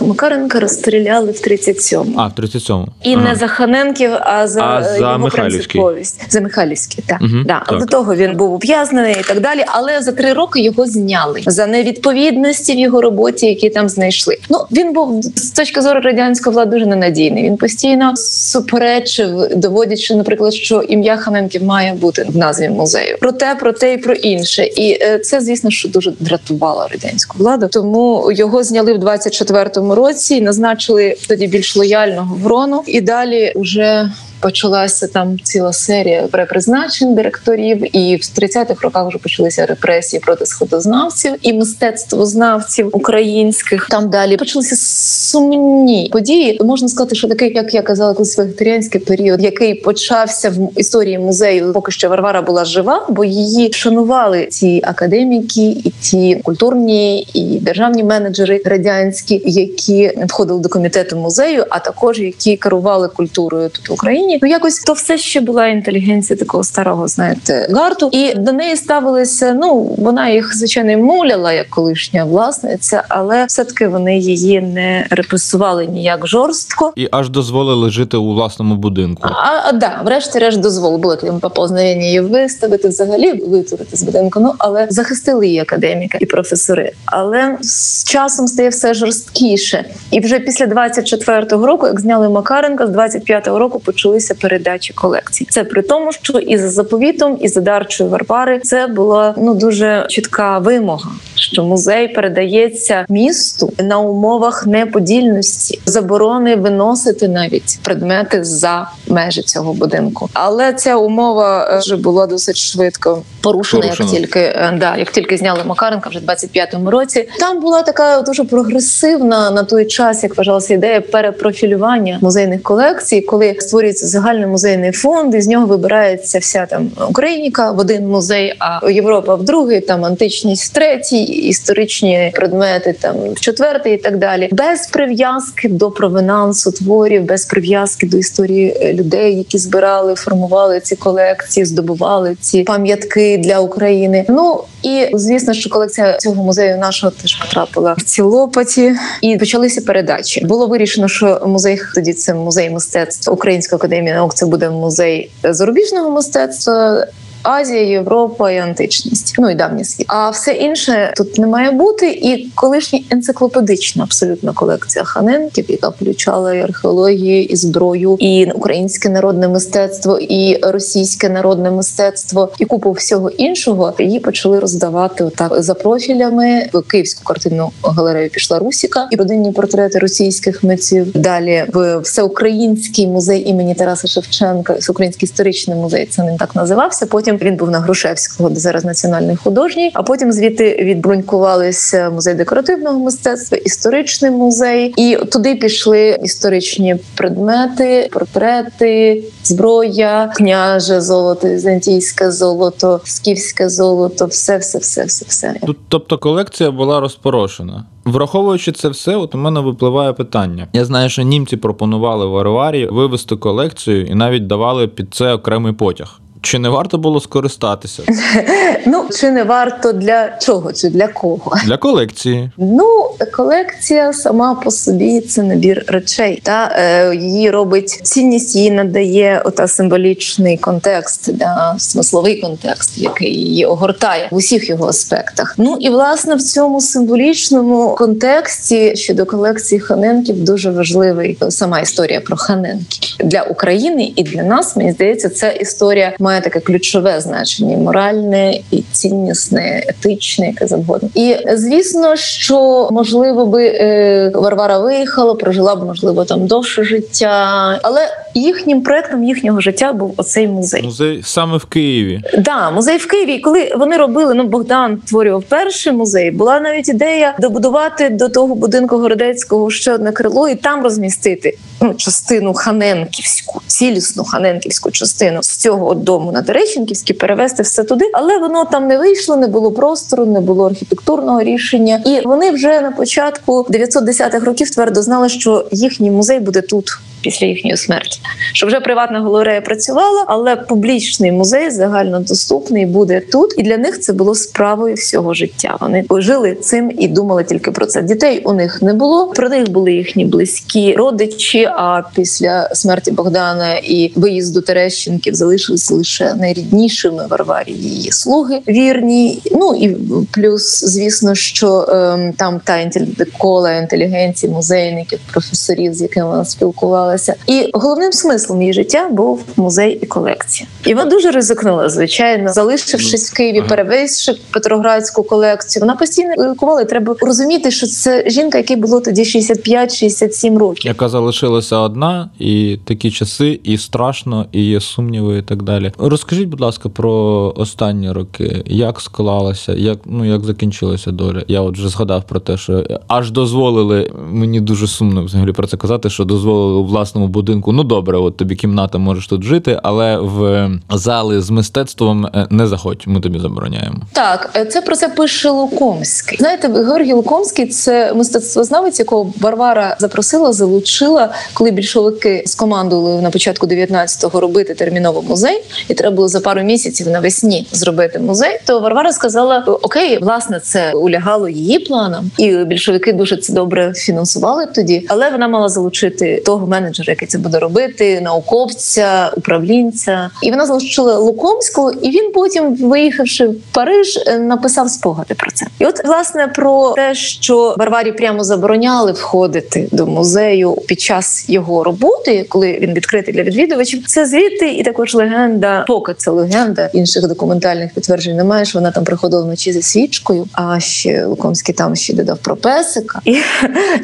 Макаренка 0.00 0.60
розстріляли 0.60 1.26
в 1.32 1.34
37-му. 1.34 2.14
А, 2.16 2.26
в 2.26 2.32
37-му. 2.32 2.88
І 3.04 3.12
Ага. 3.14 3.22
не 3.28 3.34
за 3.34 3.46
Ханенків, 3.46 4.10
а 4.20 4.48
за, 4.48 4.62
А 4.64 4.82
за 4.82 4.96
його 4.96 5.18
Михайлівський. 5.18 5.80
принциповість. 5.80 6.32
За 6.32 6.40
Михайлівський, 6.40 7.04
так. 7.06 7.20
Мгм, 7.20 7.44
да. 7.46 7.62
так. 7.68 7.78
До 7.80 7.86
того 7.86 8.14
він 8.14 8.36
був 8.36 8.52
ув'язнений 8.52 9.16
і 9.20 9.22
так 9.22 9.40
далі. 9.40 9.64
Але 9.66 10.02
за 10.02 10.12
три 10.12 10.32
роки 10.32 10.60
його 10.60 10.86
зняли 10.86 11.42
за 11.46 11.66
невідповідності 11.66 12.72
в 12.74 12.78
його 12.78 13.00
роботі, 13.00 13.46
які 13.46 13.70
там 13.70 13.88
знайшли. 13.88 14.36
Ну 14.50 14.58
він 14.72 14.92
був 14.92 15.22
з 15.22 15.50
точки 15.50 15.82
зору 15.82 16.00
радянської 16.00 16.54
влади 16.54 16.70
дуже 16.70 16.86
ненадійний. 16.86 17.44
Він 17.44 17.56
постійно 17.56 18.12
суперечив, 18.16 19.35
доводячи, 19.56 20.14
наприклад, 20.14 20.54
що 20.54 20.80
ім'я 20.80 21.16
Ханенків 21.16 21.64
має 21.64 21.94
бути 21.94 22.26
в 22.28 22.36
назві 22.36 22.68
музею. 22.68 23.16
Про 23.20 23.32
те, 23.32 23.54
про 23.54 23.72
те 23.72 23.92
і 23.92 23.98
про 23.98 24.14
інше. 24.14 24.64
І 24.64 24.98
е, 25.00 25.18
це, 25.18 25.40
звісно, 25.40 25.70
що 25.70 25.88
дуже 25.88 26.12
дратувало 26.20 26.86
радянську 26.90 27.38
владу. 27.38 27.68
Тому 27.72 28.32
його 28.32 28.62
зняли 28.62 28.94
в 28.94 29.04
24-му 29.04 29.94
році 29.94 30.34
і 30.34 30.40
назначили 30.40 31.16
тоді 31.28 31.46
більш 31.46 31.76
лояльного 31.76 32.36
Врону. 32.42 32.82
І 32.86 33.00
далі 33.00 33.52
вже 33.56 34.10
почалася 34.46 35.06
там 35.06 35.38
ціла 35.42 35.72
серія 35.72 36.22
перепризначень 36.22 37.14
директорів, 37.14 37.96
і 37.96 38.16
в 38.16 38.20
30-х 38.20 38.82
роках 38.82 39.08
вже 39.08 39.18
почалися 39.18 39.66
репресії 39.66 40.20
проти 40.20 40.46
сходознавців 40.46 41.32
і 41.42 41.52
мистецтвознавців 41.52 42.88
українських. 42.92 43.86
Там 43.90 44.10
далі 44.10 44.36
почалися 44.36 44.76
сумні 44.76 46.08
події. 46.12 46.60
Можна 46.64 46.88
сказати, 46.88 47.14
що 47.14 47.28
такий, 47.28 47.54
як 47.54 47.74
я 47.74 47.82
казала, 47.82 48.14
колись 48.14 48.38
вегетаріанський 48.38 49.00
період, 49.00 49.42
який 49.42 49.74
почався 49.74 50.50
в 50.50 50.80
історії 50.80 51.18
музею, 51.18 51.72
поки 51.72 51.92
що 51.92 52.08
Варвара 52.08 52.42
була 52.42 52.64
жива, 52.64 53.06
бо 53.08 53.24
її 53.24 53.72
шанували 53.72 54.46
ці 54.46 54.80
академіки, 54.84 55.68
і 55.84 55.92
ті 56.00 56.34
культурні 56.44 57.28
і 57.34 57.58
державні 57.60 58.04
менеджери 58.04 58.62
радянські, 58.64 59.42
які 59.44 60.12
входили 60.28 60.60
до 60.60 60.68
комітету 60.68 61.16
музею, 61.16 61.64
а 61.70 61.78
також 61.78 62.20
які 62.20 62.56
керували 62.56 63.08
культурою 63.08 63.68
тут 63.68 63.88
в 63.88 63.92
Україні. 63.92 64.35
Ну 64.42 64.48
якось 64.48 64.78
то 64.78 64.92
все 64.92 65.18
ще 65.18 65.40
була 65.40 65.66
інтелігенція 65.66 66.36
такого 66.36 66.64
старого, 66.64 67.08
знаєте, 67.08 67.68
гарту, 67.70 68.08
і 68.12 68.34
до 68.34 68.52
неї 68.52 68.76
ставилися. 68.76 69.54
Ну 69.54 69.94
вона 69.98 70.28
їх 70.28 70.56
звичайно 70.56 70.98
муляла 70.98 71.52
як 71.52 71.68
колишня 71.68 72.24
власниця, 72.24 73.02
але 73.08 73.44
все 73.44 73.64
таки 73.64 73.88
вони 73.88 74.18
її 74.18 74.60
не 74.60 75.06
репресували 75.10 75.86
ніяк 75.86 76.26
жорстко. 76.26 76.92
І 76.96 77.08
аж 77.10 77.30
дозволили 77.30 77.90
жити 77.90 78.16
у 78.16 78.34
власному 78.34 78.76
будинку. 78.76 79.22
А, 79.22 79.68
а 79.68 79.72
да, 79.72 80.02
врешті-решт 80.04 80.60
дозвол 80.60 80.96
було 80.96 81.18
їм 81.22 81.40
поповзнення 81.40 82.04
її 82.04 82.20
виставити, 82.20 82.88
взагалі 82.88 83.32
витворити 83.32 83.96
з 83.96 84.02
будинку. 84.02 84.40
Ну 84.40 84.52
але 84.58 84.86
захистили 84.90 85.46
її 85.46 85.58
академіка 85.60 86.18
і 86.20 86.26
професори. 86.26 86.92
Але 87.04 87.58
з 87.60 88.04
часом 88.04 88.48
стає 88.48 88.68
все 88.68 88.94
жорсткіше. 88.94 89.84
І 90.10 90.20
вже 90.20 90.38
після 90.38 90.66
24-го 90.66 91.66
року, 91.66 91.86
як 91.86 92.00
зняли 92.00 92.28
Макаренка, 92.28 92.86
з 92.86 92.90
25-го 92.90 93.58
року 93.58 93.80
почалися 94.16 94.34
передачі 94.34 94.92
колекцій. 94.92 95.46
Це 95.50 95.64
при 95.64 95.82
тому, 95.82 96.12
що 96.12 96.38
і 96.38 96.58
за 96.58 96.70
заповітом, 96.70 97.38
і 97.40 97.48
за 97.48 97.60
дарчою 97.60 98.10
Варвари 98.10 98.60
це 98.60 98.86
була 98.86 99.34
ну 99.38 99.54
дуже 99.54 100.06
чітка 100.08 100.58
вимога. 100.58 101.10
Що 101.38 101.64
музей 101.64 102.08
передається 102.08 103.06
місту 103.08 103.72
на 103.78 103.98
умовах 103.98 104.66
неподільності, 104.66 105.80
заборони 105.86 106.56
виносити 106.56 107.28
навіть 107.28 107.78
предмети 107.82 108.44
за 108.44 108.90
межі 109.06 109.42
цього 109.42 109.72
будинку. 109.72 110.28
Але 110.32 110.72
ця 110.72 110.96
умова 110.96 111.70
е, 111.72 111.78
вже 111.78 111.96
була 111.96 112.26
досить 112.26 112.56
швидко 112.56 113.22
порушена, 113.40 113.82
Порушена. 113.82 114.10
як 114.10 114.20
тільки 114.20 114.40
е, 114.40 114.74
да, 114.80 114.96
як 114.96 115.10
тільки 115.10 115.36
зняли 115.36 115.60
Макаренка 115.64 116.10
вже 116.10 116.18
в 116.18 116.22
25-му 116.22 116.90
році. 116.90 117.28
Там 117.38 117.60
була 117.60 117.82
така 117.82 118.22
дуже 118.22 118.44
прогресивна 118.44 119.50
на 119.50 119.64
той 119.64 119.86
час, 119.86 120.22
як 120.22 120.38
вважалася 120.38 120.74
ідея 120.74 121.00
перепрофілювання 121.00 122.18
музейних 122.22 122.62
колекцій, 122.62 123.20
коли 123.20 123.56
створюється 123.60 124.06
загальний 124.06 124.46
музейний 124.46 124.92
фонд, 124.92 125.34
і 125.34 125.40
з 125.40 125.48
нього 125.48 125.66
вибирається 125.66 126.38
вся 126.38 126.66
там 126.66 126.90
Україніка 127.08 127.70
в 127.70 127.78
один 127.78 128.08
музей, 128.08 128.54
а 128.58 128.90
Європа 128.90 129.34
в 129.34 129.42
другий, 129.42 129.80
там 129.80 130.04
античність 130.04 130.70
в 130.70 130.74
третій, 130.74 131.22
історичні 131.26 132.32
предмети 132.34 132.92
там 133.00 133.16
четвертий 133.40 133.94
і 133.94 133.96
так 133.96 134.18
далі, 134.18 134.48
без 134.52 134.86
прив'язки 134.86 135.68
до 135.68 135.90
провинансу 135.90 136.72
творів, 136.72 137.24
без 137.24 137.44
прив'язки 137.44 138.06
до 138.06 138.16
історії 138.16 138.76
е, 138.80 138.92
людей, 138.92 139.36
які 139.36 139.58
збирали, 139.58 140.14
формували 140.14 140.80
ці 140.80 140.96
колекції, 140.96 141.66
здобували 141.66 142.36
ці 142.40 142.62
пам'ятки 142.62 143.38
для 143.38 143.60
України. 143.60 144.24
Ну 144.28 144.60
і 144.82 145.06
звісно, 145.14 145.54
що 145.54 145.70
колекція 145.70 146.16
цього 146.18 146.44
музею 146.44 146.78
нашого 146.78 147.12
теж 147.22 147.34
потрапила 147.34 147.92
в 147.98 148.02
ці 148.02 148.22
лопаті, 148.22 148.92
і 149.22 149.36
почалися 149.36 149.80
передачі. 149.80 150.44
Було 150.44 150.66
вирішено, 150.66 151.08
що 151.08 151.42
музей 151.46 151.80
тоді 151.94 152.12
це 152.12 152.34
музей 152.34 152.70
мистецтв 152.70 153.32
Українська 153.32 153.76
академія 153.76 154.14
наук. 154.14 154.34
Це 154.34 154.46
буде 154.46 154.70
музей 154.70 155.30
зарубіжного 155.42 156.10
мистецтва. 156.10 157.06
Азія, 157.46 157.82
Європа 157.82 158.50
і 158.50 158.58
античність, 158.58 159.34
ну 159.38 159.50
і 159.50 159.54
давній 159.54 159.84
світ. 159.84 160.06
А 160.08 160.30
все 160.30 160.52
інше 160.52 161.12
тут 161.16 161.38
не 161.38 161.46
має 161.46 161.70
бути. 161.70 162.10
І 162.10 162.50
колишня 162.54 163.00
енциклопедична 163.10 164.02
абсолютно 164.02 164.52
колекція 164.52 165.04
Ханенків, 165.04 165.64
яка 165.68 165.88
включала 165.88 166.54
і 166.54 166.60
археологію, 166.60 167.44
і 167.44 167.56
зброю, 167.56 168.16
і 168.18 168.50
українське 168.54 169.08
народне 169.08 169.48
мистецтво, 169.48 170.18
і 170.18 170.58
російське 170.62 171.28
народне 171.28 171.70
мистецтво, 171.70 172.48
і 172.58 172.64
купу 172.64 172.92
всього 172.92 173.30
іншого. 173.30 173.94
Її 173.98 174.20
почали 174.20 174.58
роздавати 174.58 175.24
отак 175.24 175.62
за 175.62 175.74
профілями. 175.74 176.68
В 176.72 176.82
Київську 176.82 177.24
картинну 177.24 177.70
галерею 177.82 178.30
пішла 178.30 178.58
Русіка 178.58 179.08
і 179.10 179.16
родинні 179.16 179.52
портрети 179.52 179.98
російських 179.98 180.64
митців. 180.64 181.12
Далі 181.14 181.64
в 181.72 181.98
всеукраїнський 181.98 183.06
музей 183.06 183.50
імені 183.50 183.74
Тараса 183.74 184.08
Шевченка, 184.08 184.74
всеукраїнський 184.74 185.26
історичний 185.26 185.76
музей. 185.76 186.06
Це 186.06 186.22
не 186.22 186.36
так 186.36 186.54
називався. 186.54 187.06
Потім 187.06 187.35
він 187.42 187.56
був 187.56 187.70
на 187.70 187.80
Грушевського, 187.80 188.50
де 188.50 188.60
зараз 188.60 188.84
національний 188.84 189.36
художній. 189.36 189.90
А 189.94 190.02
потім 190.02 190.32
звідти 190.32 190.76
відбрунькувалися 190.82 192.10
музей 192.10 192.34
декоративного 192.34 192.98
мистецтва, 192.98 193.58
історичний 193.58 194.30
музей, 194.30 194.94
і 194.96 195.16
туди 195.16 195.54
пішли 195.54 196.18
історичні 196.22 196.96
предмети, 197.14 198.08
портрети, 198.12 199.24
зброя, 199.44 200.32
княже 200.36 201.00
золото, 201.00 201.48
візантійське 201.48 202.30
золото, 202.30 203.00
скіфське 203.04 203.68
золото, 203.68 204.26
все, 204.26 204.58
все, 204.58 204.78
все, 204.78 205.04
все, 205.04 205.24
все. 205.28 205.54
Тут, 205.66 205.76
тобто, 205.88 206.18
колекція 206.18 206.70
була 206.70 207.00
розпорошена. 207.00 207.84
Враховуючи 208.04 208.72
це 208.72 208.88
все, 208.88 209.16
от 209.16 209.34
у 209.34 209.38
мене 209.38 209.60
випливає 209.60 210.12
питання. 210.12 210.68
Я 210.72 210.84
знаю, 210.84 211.08
що 211.08 211.22
німці 211.22 211.56
пропонували 211.56 212.26
Варварі 212.26 212.86
вивести 212.86 213.36
колекцію 213.36 214.06
і 214.06 214.14
навіть 214.14 214.46
давали 214.46 214.88
під 214.88 215.14
це 215.14 215.32
окремий 215.32 215.72
потяг. 215.72 216.20
Чи 216.46 216.58
не 216.58 216.68
варто 216.68 216.98
було 216.98 217.20
скористатися 217.20 218.02
Ну 218.86 219.08
чи 219.20 219.30
не 219.30 219.44
варто 219.44 219.92
для 219.92 220.38
чого? 220.38 220.72
Чи 220.72 220.88
для 220.88 221.08
кого? 221.08 221.56
для 221.64 221.76
колекції? 221.76 222.50
Ну, 222.56 223.10
колекція 223.36 224.12
сама 224.12 224.54
по 224.54 224.70
собі 224.70 225.20
це 225.20 225.42
набір 225.42 225.84
речей. 225.88 226.40
Та 226.42 226.70
е, 226.72 227.16
її 227.16 227.50
робить 227.50 227.88
цінність, 227.88 228.56
її 228.56 228.70
надає 228.70 229.42
ота 229.44 229.68
символічний 229.68 230.58
контекст, 230.58 231.36
да, 231.36 231.74
смисловий 231.78 232.40
контекст, 232.40 232.98
який 232.98 233.34
її 233.34 233.66
огортає 233.66 234.28
в 234.30 234.34
усіх 234.34 234.68
його 234.68 234.88
аспектах. 234.88 235.54
Ну 235.58 235.76
і 235.80 235.90
власне 235.90 236.34
в 236.34 236.42
цьому 236.42 236.80
символічному 236.80 237.94
контексті 237.98 238.96
щодо 238.96 239.26
колекції 239.26 239.80
Ханенків 239.80 240.44
дуже 240.44 240.70
важливий 240.70 241.38
сама 241.48 241.80
історія 241.80 242.20
про 242.20 242.36
Ханенків 242.36 243.16
для 243.20 243.42
України 243.42 244.12
і 244.16 244.22
для 244.22 244.42
нас. 244.42 244.76
Мені 244.76 244.92
здається, 244.92 245.28
ця 245.28 245.50
історія 245.50 246.16
має 246.18 246.35
таке 246.40 246.60
ключове 246.60 247.20
значення: 247.20 247.76
моральне 247.76 248.60
і 248.70 248.82
ціннісне, 248.92 249.82
етичне, 249.88 250.46
яке 250.46 250.66
завгодно. 250.66 251.08
І 251.14 251.36
звісно, 251.54 252.16
що 252.16 252.88
можливо 252.92 253.46
би 253.46 253.66
е, 253.66 254.32
Варвара 254.34 254.78
виїхала, 254.78 255.34
прожила 255.34 255.76
б 255.76 255.84
можливо 255.84 256.24
там 256.24 256.46
довше 256.46 256.84
життя, 256.84 257.78
але 257.82 258.00
їхнім 258.34 258.82
проектом 258.82 259.24
їхнього 259.24 259.60
життя 259.60 259.92
був 259.92 260.14
оцей 260.16 260.48
музей. 260.48 260.82
Музей 260.82 261.22
саме 261.24 261.56
в 261.56 261.64
Києві. 261.64 262.22
Да, 262.38 262.70
музей 262.70 262.96
в 262.96 263.08
Києві. 263.08 263.32
І 263.32 263.40
Коли 263.40 263.72
вони 263.76 263.96
робили, 263.96 264.34
ну 264.34 264.44
Богдан 264.44 264.98
створював 265.06 265.42
перший 265.42 265.92
музей, 265.92 266.30
була 266.30 266.60
навіть 266.60 266.88
ідея 266.88 267.34
добудувати 267.40 268.10
до 268.10 268.28
того 268.28 268.54
будинку 268.54 268.98
городецького 268.98 269.70
ще 269.70 269.92
одне 269.92 270.12
крило 270.12 270.48
і 270.48 270.54
там 270.54 270.82
розмістити 270.82 271.58
ну, 271.80 271.94
частину 271.94 272.54
Ханенківську, 272.54 273.60
цілісну 273.66 274.24
Ханенківську 274.24 274.90
частину 274.90 275.42
з 275.42 275.56
цього 275.56 275.88
от 275.88 276.04
дому 276.26 276.32
на 276.32 276.42
Терещенківський, 276.42 277.16
перевести 277.16 277.62
все 277.62 277.84
туди, 277.84 278.10
але 278.12 278.38
воно 278.38 278.64
там 278.64 278.86
не 278.86 278.98
вийшло, 278.98 279.36
не 279.36 279.46
було 279.46 279.72
простору, 279.72 280.26
не 280.26 280.40
було 280.40 280.66
архітектурного 280.66 281.42
рішення. 281.42 282.02
І 282.06 282.20
вони 282.26 282.50
вже 282.50 282.80
на 282.80 282.90
початку 282.90 283.66
910-х 283.70 284.46
років 284.46 284.70
твердо 284.70 285.02
знали, 285.02 285.28
що 285.28 285.66
їхній 285.72 286.10
музей 286.10 286.40
буде 286.40 286.60
тут. 286.60 286.98
Після 287.20 287.46
їхньої 287.46 287.76
смерті, 287.76 288.20
що 288.52 288.66
вже 288.66 288.80
приватна 288.80 289.20
галерея 289.20 289.60
працювала, 289.60 290.24
але 290.26 290.56
публічний 290.56 291.32
музей 291.32 291.70
загальнодоступний 291.70 292.86
буде 292.86 293.20
тут, 293.20 293.54
і 293.58 293.62
для 293.62 293.76
них 293.76 294.00
це 294.00 294.12
було 294.12 294.34
справою 294.34 294.94
всього 294.94 295.34
життя. 295.34 295.76
Вони 295.80 296.04
жили 296.10 296.54
цим 296.54 296.92
і 296.98 297.08
думали 297.08 297.44
тільки 297.44 297.70
про 297.70 297.86
це. 297.86 298.02
Дітей 298.02 298.42
у 298.44 298.52
них 298.52 298.82
не 298.82 298.94
було. 298.94 299.26
Про 299.26 299.48
них 299.48 299.70
були 299.70 299.92
їхні 299.92 300.24
близькі 300.24 300.94
родичі. 300.94 301.64
А 301.64 302.02
після 302.14 302.74
смерті 302.74 303.10
Богдана 303.10 303.74
і 303.74 304.12
виїзду 304.14 304.60
Терещенків 304.60 305.34
залишилися 305.34 305.94
лише 305.94 306.05
найріднішими 306.38 307.26
Варварі 307.30 307.72
її 307.72 308.12
слуги 308.12 308.58
вірні. 308.68 309.42
Ну 309.52 309.74
і 309.74 309.96
плюс, 310.32 310.84
звісно, 310.84 311.34
що 311.34 311.86
ем, 311.88 312.32
там 312.32 312.60
та 312.64 312.72
інтель- 312.76 313.26
кола 313.38 313.72
інтелігенції, 313.72 314.52
музейників, 314.52 315.18
професорів, 315.32 315.94
з 315.94 316.02
якими 316.02 316.26
вона 316.28 316.44
спілкувалася. 316.44 317.34
І 317.46 317.70
головним 317.72 318.12
смислом 318.12 318.60
її 318.62 318.72
життя 318.72 319.08
був 319.08 319.40
музей 319.56 319.98
і 320.02 320.06
колекція. 320.06 320.68
І 320.84 320.94
вона 320.94 321.10
дуже 321.10 321.30
ризикнула, 321.30 321.88
звичайно, 321.88 322.52
залишившись 322.52 323.30
в 323.32 323.34
Києві, 323.36 323.58
Ага. 323.58 323.68
перевезши 323.68 324.32
Петроградську 324.50 325.22
колекцію. 325.22 325.80
Вона 325.80 325.96
постійно 325.96 326.34
ризикувала. 326.38 326.80
І 326.80 326.88
Треба 326.88 327.16
розуміти, 327.20 327.70
що 327.70 327.86
це 327.86 328.24
жінка, 328.26 328.58
якій 328.58 328.76
було 328.76 329.00
тоді 329.00 329.24
65-67 329.24 330.58
років. 330.58 330.86
яка 330.86 331.08
залишилася 331.08 331.76
одна, 331.78 332.30
і 332.38 332.78
такі 332.84 333.10
часи, 333.10 333.60
і 333.64 333.78
страшно, 333.78 334.46
і 334.52 334.64
є 334.64 334.80
сумніви, 334.80 335.38
і 335.38 335.42
так 335.42 335.62
далі. 335.62 335.92
Розкажіть, 335.98 336.48
будь 336.48 336.60
ласка, 336.60 336.88
про 336.88 337.12
останні 337.56 338.12
роки, 338.12 338.62
як 338.66 339.00
склалася, 339.00 339.72
як 339.72 339.98
ну 340.04 340.24
як 340.24 340.44
закінчилася 340.44 341.10
доля. 341.10 341.42
Я 341.48 341.60
от 341.60 341.74
вже 341.74 341.88
згадав 341.88 342.24
про 342.24 342.40
те, 342.40 342.56
що 342.56 342.84
аж 343.08 343.30
дозволили. 343.30 344.10
Мені 344.30 344.60
дуже 344.60 344.86
сумно 344.86 345.24
взагалі 345.24 345.52
про 345.52 345.66
це 345.66 345.76
казати, 345.76 346.10
що 346.10 346.24
дозволили 346.24 346.72
у 346.72 346.84
власному 346.84 347.28
будинку. 347.28 347.72
Ну 347.72 347.84
добре, 347.84 348.18
от 348.18 348.36
тобі 348.36 348.56
кімната, 348.56 348.98
можеш 348.98 349.26
тут 349.26 349.42
жити, 349.42 349.80
але 349.82 350.18
в 350.18 350.70
зали 350.90 351.40
з 351.40 351.50
мистецтвом 351.50 352.26
е, 352.26 352.46
не 352.50 352.66
заходь. 352.66 353.04
Ми 353.06 353.20
тобі 353.20 353.38
забороняємо. 353.38 353.96
Так, 354.12 354.50
е, 354.56 354.64
це 354.64 354.82
про 354.82 354.96
це 354.96 355.08
пише 355.08 355.50
Лукомський. 355.50 356.38
Знаєте, 356.38 356.68
Георгій 356.68 357.12
Лукомський 357.12 357.66
це 357.66 358.14
мистецтвознавець, 358.14 358.98
якого 358.98 359.32
Варвара 359.40 359.96
запросила, 359.98 360.52
залучила, 360.52 361.28
коли 361.54 361.70
більшовики 361.70 362.42
скомандували 362.46 363.22
на 363.22 363.30
початку 363.30 363.66
19-го 363.66 364.40
робити 364.40 364.74
терміново 364.74 365.22
музей, 365.22 365.62
і 365.88 365.94
треба 365.94 366.16
було 366.16 366.28
за 366.28 366.40
пару 366.40 366.62
місяців 366.62 367.08
навесні 367.08 367.66
зробити 367.72 368.18
музей. 368.18 368.60
То 368.66 368.80
Варвара 368.80 369.12
сказала: 369.12 369.64
Окей, 369.82 370.18
власне, 370.22 370.60
це 370.60 370.92
улягало 370.92 371.48
її 371.48 371.78
планам, 371.78 372.30
і 372.38 372.56
більшовики 372.56 373.12
дуже 373.12 373.36
це 373.36 373.52
добре 373.52 373.92
фінансували 373.96 374.66
тоді. 374.66 375.06
Але 375.08 375.30
вона 375.30 375.48
мала 375.48 375.68
залучити 375.68 376.42
того 376.46 376.66
менеджера, 376.66 377.12
який 377.12 377.28
це 377.28 377.38
буде 377.38 377.58
робити, 377.58 378.20
науковця, 378.20 379.32
управлінця. 379.36 380.30
І 380.42 380.50
вона 380.50 380.66
залучила 380.66 381.18
Лукомського, 381.18 381.92
і 381.92 382.10
він 382.10 382.32
потім, 382.32 382.76
виїхавши 382.76 383.46
в 383.46 383.54
Париж, 383.72 384.18
е, 384.26 384.38
написав 384.38 384.90
спогади 384.90 385.34
про 385.34 385.50
це. 385.50 385.66
І 385.78 385.86
от 385.86 386.04
власне 386.04 386.46
про 386.46 386.90
те, 386.90 387.14
що 387.14 387.74
Варварі 387.78 388.12
прямо 388.12 388.44
забороняли 388.44 389.12
входити 389.12 389.88
до 389.92 390.06
музею 390.06 390.76
під 390.86 391.00
час 391.00 391.44
його 391.48 391.84
роботи, 391.84 392.46
коли 392.48 392.78
він 392.80 392.94
відкритий 392.94 393.34
для 393.34 393.42
відвідувачів. 393.42 394.06
Це 394.06 394.26
звідти 394.26 394.72
і 394.72 394.82
також 394.82 395.14
легенда, 395.14 395.75
поки 395.86 396.14
це 396.14 396.30
легенда 396.30 396.90
інших 396.92 397.28
документальних 397.28 397.94
підтверджень 397.94 398.36
немає. 398.36 398.64
що 398.64 398.78
Вона 398.78 398.90
там 398.90 399.04
приходила 399.04 399.42
вночі 399.42 399.72
зі 399.72 399.82
свічкою. 399.82 400.46
А 400.52 400.80
ще 400.80 401.26
Лукомський 401.26 401.74
там 401.74 401.96
ще 401.96 402.14
додав 402.14 402.38
про 402.38 402.56
песика. 402.56 403.20
І 403.24 403.36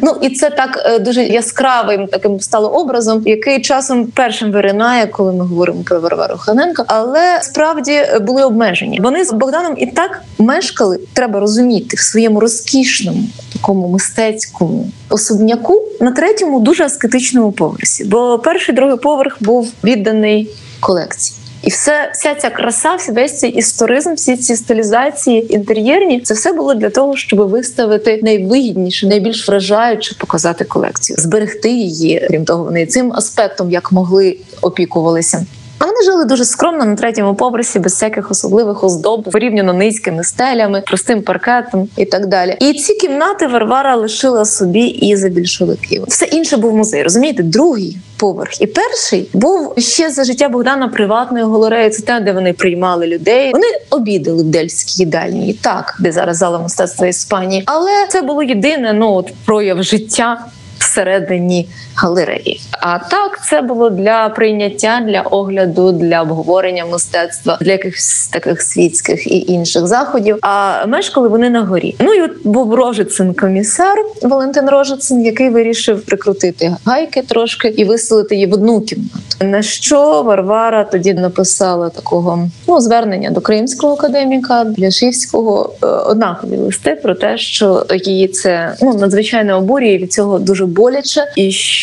ну 0.02 0.16
і 0.20 0.30
це 0.30 0.50
так 0.50 0.82
е, 0.86 0.98
дуже 0.98 1.22
яскравим 1.24 2.06
таким 2.06 2.40
стало 2.40 2.68
образом, 2.68 3.22
який 3.26 3.60
часом 3.60 4.06
першим 4.06 4.52
виринає, 4.52 5.06
коли 5.06 5.32
ми 5.32 5.44
говоримо 5.44 5.82
про 5.82 6.00
Варвару 6.00 6.36
Ханенко. 6.38 6.84
Але 6.86 7.38
справді 7.42 7.92
е, 7.92 8.18
були 8.18 8.44
обмежені. 8.44 9.00
Вони 9.02 9.24
з 9.24 9.32
Богданом 9.32 9.74
і 9.78 9.86
так 9.86 10.22
мешкали, 10.38 10.98
треба 11.12 11.40
розуміти, 11.40 11.96
в 11.96 12.00
своєму 12.00 12.40
розкішному 12.40 13.24
такому 13.52 13.88
мистецькому 13.88 14.90
особняку 15.08 15.82
на 16.00 16.12
третьому 16.12 16.60
дуже 16.60 16.84
аскетичному 16.84 17.52
поверсі. 17.52 18.04
Бо 18.04 18.38
перший 18.38 18.74
другий 18.74 18.96
поверх 18.96 19.36
був 19.40 19.72
відданий 19.84 20.50
колекції. 20.80 21.41
І 21.62 21.70
все, 21.70 22.10
вся 22.14 22.34
ця 22.34 22.50
краса, 22.50 22.96
весь 23.08 23.38
цей 23.38 23.50
історизм, 23.50 24.14
всі 24.14 24.36
ці 24.36 24.56
стилізації 24.56 25.54
інтер'єрні, 25.54 26.20
це 26.20 26.34
все 26.34 26.52
було 26.52 26.74
для 26.74 26.90
того, 26.90 27.16
щоб 27.16 27.48
виставити 27.48 28.20
найвигідніше, 28.22 29.06
найбільш 29.06 29.48
вражаюче 29.48 30.14
показати 30.18 30.64
колекцію, 30.64 31.16
зберегти 31.18 31.70
її. 31.70 32.26
Крім 32.28 32.44
того, 32.44 32.64
вони 32.64 32.86
цим 32.86 33.12
аспектом 33.12 33.70
як 33.70 33.92
могли 33.92 34.36
опікувалися. 34.62 35.46
А 35.78 35.84
вони 35.84 36.02
жили 36.04 36.24
дуже 36.24 36.44
скромно 36.44 36.84
на 36.84 36.96
третьому 36.96 37.34
поверсі, 37.34 37.78
без 37.78 37.92
всяких 37.92 38.30
особливих 38.30 38.84
оздоб, 38.84 39.30
порівняно 39.30 39.72
низькими 39.72 40.24
стелями, 40.24 40.82
простим 40.86 41.22
паркетом 41.22 41.88
і 41.96 42.04
так 42.04 42.26
далі. 42.26 42.56
І 42.60 42.72
ці 42.72 42.94
кімнати 42.94 43.46
Варвара 43.46 43.96
лишила 43.96 44.44
собі 44.44 44.84
і 44.84 45.16
за 45.16 45.28
більшовиків. 45.28 46.04
Все 46.08 46.24
інше 46.24 46.56
був 46.56 46.76
музей. 46.76 47.02
Розумієте, 47.02 47.42
другий 47.42 47.96
поверх 48.22 48.60
і 48.60 48.66
перший 48.66 49.28
був 49.32 49.74
ще 49.78 50.10
за 50.10 50.24
життя 50.24 50.48
Богдана 50.48 50.88
приватною 50.88 51.50
галереєю. 51.50 51.90
Це 51.90 52.02
те, 52.02 52.20
де 52.20 52.32
вони 52.32 52.52
приймали 52.52 53.06
людей. 53.06 53.52
Вони 53.52 53.66
обідали 53.90 54.42
в 54.42 54.46
Дельській 54.46 55.02
їдальні, 55.02 55.52
так 55.52 55.96
де 56.00 56.12
зараз 56.12 56.36
зала 56.36 56.58
мистецтва 56.58 57.06
Іспанії. 57.06 57.62
Але 57.66 57.90
це 58.08 58.22
було 58.22 58.42
єдине 58.42 58.92
ну 58.92 59.12
от 59.12 59.32
прояв 59.44 59.82
життя 59.82 60.46
всередині 60.78 61.68
галереї. 61.94 62.60
А 62.80 62.98
так 62.98 63.44
це 63.44 63.62
було 63.62 63.90
для 63.90 64.28
прийняття, 64.28 65.00
для 65.06 65.20
огляду, 65.20 65.92
для 65.92 66.22
обговорення 66.22 66.84
мистецтва, 66.84 67.58
для 67.60 67.72
якихось 67.72 68.28
таких 68.28 68.62
світських 68.62 69.26
і 69.26 69.52
інших 69.52 69.86
заходів. 69.86 70.38
А 70.42 70.86
мешкали 70.86 71.28
вони 71.28 71.50
на 71.50 71.62
горі. 71.62 71.96
Ну 71.98 72.12
і 72.12 72.22
от 72.22 72.30
був 72.44 72.74
Рожицин 72.74 73.34
комісар 73.34 73.98
Валентин 74.22 74.68
Рожицин, 74.68 75.24
який 75.24 75.50
вирішив 75.50 76.02
прикрутити 76.02 76.76
гайки 76.84 77.22
трошки 77.22 77.68
і 77.68 77.84
виселити 77.84 78.34
її 78.34 78.46
в 78.46 78.52
одну 78.52 78.80
кімнату. 78.80 79.10
На 79.40 79.62
що 79.62 80.22
Варвара 80.22 80.84
тоді 80.84 81.14
написала 81.14 81.88
такого 81.88 82.48
ну 82.68 82.80
звернення 82.80 83.30
до 83.30 83.40
кримського 83.40 83.92
академіка 83.92 84.64
Бляшівського 84.64 85.72
е, 85.82 85.86
однакові 85.86 86.56
листи 86.56 87.00
про 87.02 87.14
те, 87.14 87.38
що 87.38 87.86
її 88.04 88.28
це 88.28 88.76
ну 88.82 88.94
надзвичайно 88.94 89.58
обурює 89.58 89.98
від 89.98 90.12
цього 90.12 90.38
дуже 90.38 90.66
боляче, 90.66 91.26
і 91.36 91.50
що 91.50 91.81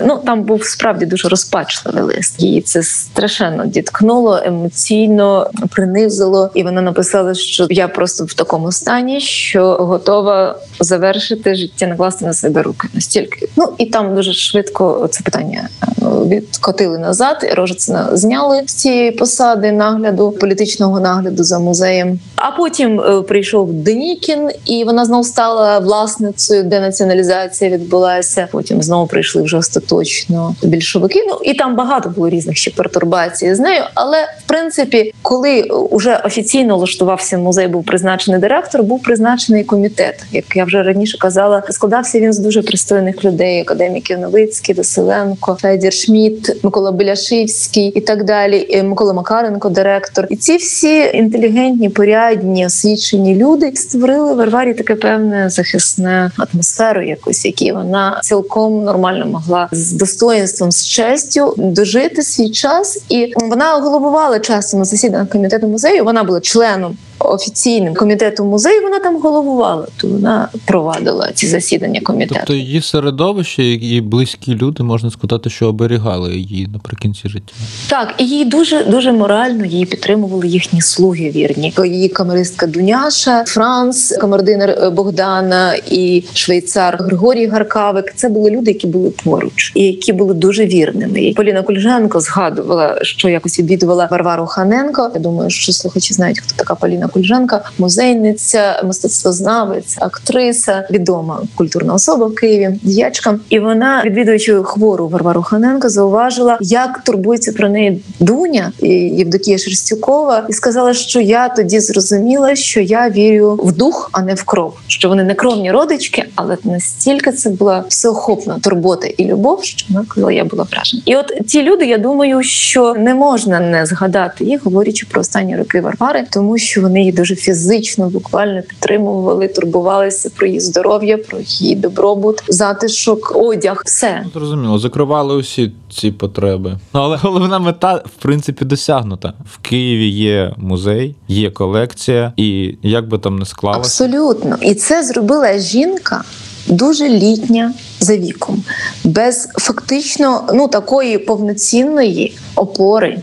ну 0.00 0.22
там 0.26 0.42
був 0.42 0.64
справді 0.64 1.06
дуже 1.06 1.28
розпачливий 1.28 2.02
лист. 2.02 2.42
Її 2.42 2.60
це 2.60 2.82
страшенно 2.82 3.66
діткнуло, 3.66 4.40
емоційно 4.44 5.50
принизило, 5.70 6.50
і 6.54 6.62
вона 6.62 6.82
написала, 6.82 7.34
що 7.34 7.66
я 7.70 7.88
просто 7.88 8.24
в 8.24 8.34
такому 8.34 8.72
стані, 8.72 9.20
що 9.20 9.74
готова 9.74 10.58
завершити 10.80 11.54
життя, 11.54 11.86
накласти 11.86 12.24
на 12.24 12.32
себе 12.32 12.62
руки 12.62 12.88
настільки. 12.94 13.48
Ну 13.56 13.72
і 13.78 13.86
там 13.86 14.14
дуже 14.14 14.32
швидко 14.32 15.08
це 15.10 15.22
питання 15.22 15.68
ну, 15.96 16.28
відкотили 16.28 16.98
назад. 16.98 17.52
Рожицина 17.56 18.08
зняли 18.12 18.62
з 18.66 18.74
цієї 18.74 19.10
посади 19.10 19.72
нагляду 19.72 20.30
політичного 20.30 21.00
нагляду 21.00 21.44
за 21.44 21.58
музеєм. 21.58 22.18
А 22.36 22.50
потім 22.50 23.00
е, 23.00 23.22
прийшов 23.22 23.72
Денікін, 23.72 24.50
і 24.64 24.84
вона 24.84 25.04
знову 25.04 25.24
стала 25.24 25.78
власницею, 25.78 26.62
денаціоналізація 26.62 27.70
відбулася. 27.70 28.48
Потім 28.52 28.82
знову 28.82 29.06
прийшли 29.06 29.37
вже 29.42 29.56
остаточно 29.56 30.54
більшовики. 30.62 31.24
Ну 31.28 31.38
і 31.44 31.54
там 31.54 31.76
багато 31.76 32.08
було 32.08 32.28
різних 32.28 32.56
ще 32.56 32.70
пертурбацій 32.70 33.54
з 33.54 33.60
нею. 33.60 33.82
Але 33.94 34.16
в 34.44 34.48
принципі, 34.48 35.14
коли 35.22 35.62
уже 35.62 36.16
офіційно 36.24 36.76
влаштувався 36.76 37.38
музей, 37.38 37.68
був 37.68 37.84
призначений 37.84 38.40
директор, 38.40 38.82
був 38.82 39.02
призначений 39.02 39.64
комітет. 39.64 40.24
Як 40.32 40.56
я 40.56 40.64
вже 40.64 40.82
раніше 40.82 41.18
казала, 41.18 41.62
складався 41.70 42.20
він 42.20 42.32
з 42.32 42.38
дуже 42.38 42.62
пристойних 42.62 43.24
людей: 43.24 43.60
академіків 43.60 44.18
Новицький, 44.18 44.74
Василенко, 44.74 45.58
Федір 45.60 45.92
Шмідт, 45.92 46.64
Микола 46.64 46.92
Беляшивський 46.92 47.86
і 47.86 48.00
так 48.00 48.24
далі. 48.24 48.66
і 48.68 48.82
Микола 48.82 49.12
Макаренко, 49.12 49.68
директор. 49.68 50.26
І 50.30 50.36
ці 50.36 50.56
всі 50.56 51.10
інтелігентні 51.14 51.88
порядні 51.88 52.66
освічені 52.66 53.36
люди 53.36 53.72
створили 53.74 54.34
в 54.34 54.36
Варварі 54.36 54.74
таке 54.74 54.94
певне 54.94 55.50
захисне 55.50 56.30
атмосферу, 56.36 57.02
якусь, 57.02 57.44
в 57.44 57.46
якій 57.46 57.72
вона 57.72 58.20
цілком 58.22 58.84
нормально 58.84 59.26
могла 59.28 59.68
з 59.72 59.92
достоїнством, 59.92 60.72
з 60.72 60.86
честю 60.86 61.54
дожити 61.56 62.22
свій 62.22 62.50
час. 62.50 63.02
І 63.08 63.32
вона 63.36 63.74
головувала 63.74 64.38
часто 64.38 64.76
на 64.76 64.84
засіданнях 64.84 65.28
комітету 65.28 65.68
музею. 65.68 66.04
Вона 66.04 66.24
була 66.24 66.40
членом. 66.40 66.96
Офіційним 67.18 67.94
комітету 67.94 68.44
музею 68.44 68.82
вона 68.82 68.98
там 68.98 69.20
головувала, 69.20 69.86
то 69.96 70.08
вона 70.08 70.48
провадила 70.64 71.32
ці 71.34 71.46
засідання 71.46 72.00
комітету. 72.00 72.34
Тобто 72.40 72.54
її 72.54 72.82
середовище 72.82 73.64
і 73.64 74.00
близькі 74.00 74.54
люди 74.54 74.82
можна 74.82 75.10
сказати, 75.10 75.50
що 75.50 75.68
оберігали 75.68 76.36
її 76.36 76.68
наприкінці 76.72 77.28
життя. 77.28 77.52
Так, 77.88 78.14
і 78.18 78.28
їй 78.28 78.44
дуже 78.44 78.84
дуже 78.84 79.12
морально 79.12 79.64
її 79.64 79.84
підтримували 79.84 80.46
їхні 80.46 80.80
слуги 80.80 81.30
вірні. 81.30 81.74
Її 81.84 82.08
камеристка 82.08 82.66
Дуняша, 82.66 83.44
Франц, 83.44 84.16
камердинер 84.16 84.90
Богдана 84.90 85.74
і 85.90 86.24
швейцар 86.34 86.96
Григорій 87.00 87.46
Гаркавик. 87.46 88.12
Це 88.16 88.28
були 88.28 88.50
люди, 88.50 88.70
які 88.70 88.86
були 88.86 89.10
поруч 89.10 89.72
і 89.74 89.84
які 89.84 90.12
були 90.12 90.34
дуже 90.34 90.66
вірними. 90.66 91.20
І 91.20 91.32
Поліна 91.32 91.62
Кульженко 91.62 92.20
згадувала, 92.20 92.98
що 93.02 93.28
якось 93.28 93.58
відвідувала 93.58 94.08
Варвару 94.10 94.46
Ханенко. 94.46 95.10
Я 95.14 95.20
думаю, 95.20 95.50
що 95.50 95.72
слухачі 95.72 96.14
знають, 96.14 96.40
хто 96.40 96.54
така 96.56 96.74
Поліна 96.74 97.07
Кульженко, 97.08 97.60
музейниця, 97.78 98.82
мистецтвознавець, 98.84 99.96
актриса, 100.00 100.88
відома 100.90 101.42
культурна 101.54 101.94
особа 101.94 102.26
в 102.26 102.34
Києві, 102.34 102.78
діячка. 102.82 103.38
І 103.48 103.58
вона, 103.58 104.02
відвідуючи 104.04 104.62
хвору 104.64 105.08
Варвару 105.08 105.42
Ханенко, 105.42 105.88
зауважила, 105.88 106.58
як 106.60 107.04
турбується 107.04 107.52
про 107.52 107.68
неї 107.68 108.02
Дуня 108.20 108.72
і 108.82 108.88
Євдокія 108.88 109.58
Шерстюкова, 109.58 110.46
і 110.48 110.52
сказала, 110.52 110.94
що 110.94 111.20
я 111.20 111.48
тоді 111.48 111.80
зрозуміла, 111.80 112.56
що 112.56 112.80
я 112.80 113.10
вірю 113.10 113.60
в 113.62 113.72
дух, 113.72 114.10
а 114.12 114.22
не 114.22 114.34
в 114.34 114.42
кров. 114.42 114.74
Що 114.86 115.08
вони 115.08 115.24
не 115.24 115.34
кровні 115.34 115.72
родички, 115.72 116.24
але 116.34 116.56
настільки 116.64 117.32
це 117.32 117.50
була 117.50 117.84
всеохопна 117.88 118.58
турбота 118.62 119.06
і 119.06 119.24
любов, 119.24 119.64
що 119.64 119.86
вона 119.90 120.06
казала, 120.08 120.32
я 120.32 120.44
була 120.44 120.66
вражена. 120.70 121.02
І 121.06 121.16
от 121.16 121.32
ці 121.46 121.62
люди, 121.62 121.86
я 121.86 121.98
думаю, 121.98 122.42
що 122.42 122.94
не 122.94 123.14
можна 123.14 123.60
не 123.60 123.86
згадати 123.86 124.44
їх, 124.44 124.64
говорячи 124.64 125.06
про 125.10 125.20
останні 125.20 125.56
роки 125.56 125.80
Варвари, 125.80 126.26
тому 126.30 126.58
що 126.58 126.80
вони 126.80 126.97
її 126.98 127.12
дуже 127.12 127.36
фізично, 127.36 128.10
буквально 128.10 128.62
підтримували, 128.62 129.48
турбувалися 129.48 130.30
про 130.36 130.46
її 130.46 130.60
здоров'я, 130.60 131.18
про 131.18 131.38
її 131.46 131.74
добробут, 131.74 132.42
затишок, 132.48 133.32
одяг, 133.36 133.82
все. 133.86 134.22
Ну, 134.24 134.30
Зрозуміло, 134.40 134.78
закривали 134.78 135.34
усі 135.34 135.72
ці 135.92 136.10
потреби. 136.10 136.78
Ну 136.94 137.00
але 137.00 137.16
головна 137.16 137.58
мета, 137.58 137.94
в 137.94 138.22
принципі, 138.22 138.64
досягнута. 138.64 139.32
В 139.52 139.58
Києві 139.58 140.08
є 140.08 140.54
музей, 140.56 141.14
є 141.28 141.50
колекція, 141.50 142.32
і 142.36 142.74
як 142.82 143.08
би 143.08 143.18
там 143.18 143.38
не 143.38 143.46
склалося. 143.46 143.80
Абсолютно, 143.80 144.56
і 144.62 144.74
це 144.74 145.02
зробила 145.02 145.58
жінка. 145.58 146.24
Дуже 146.66 147.08
літня 147.08 147.74
за 148.00 148.16
віком, 148.16 148.62
без 149.04 149.48
фактично 149.54 150.44
ну 150.54 150.68
такої 150.68 151.18
повноцінної 151.18 152.36
опори 152.54 153.22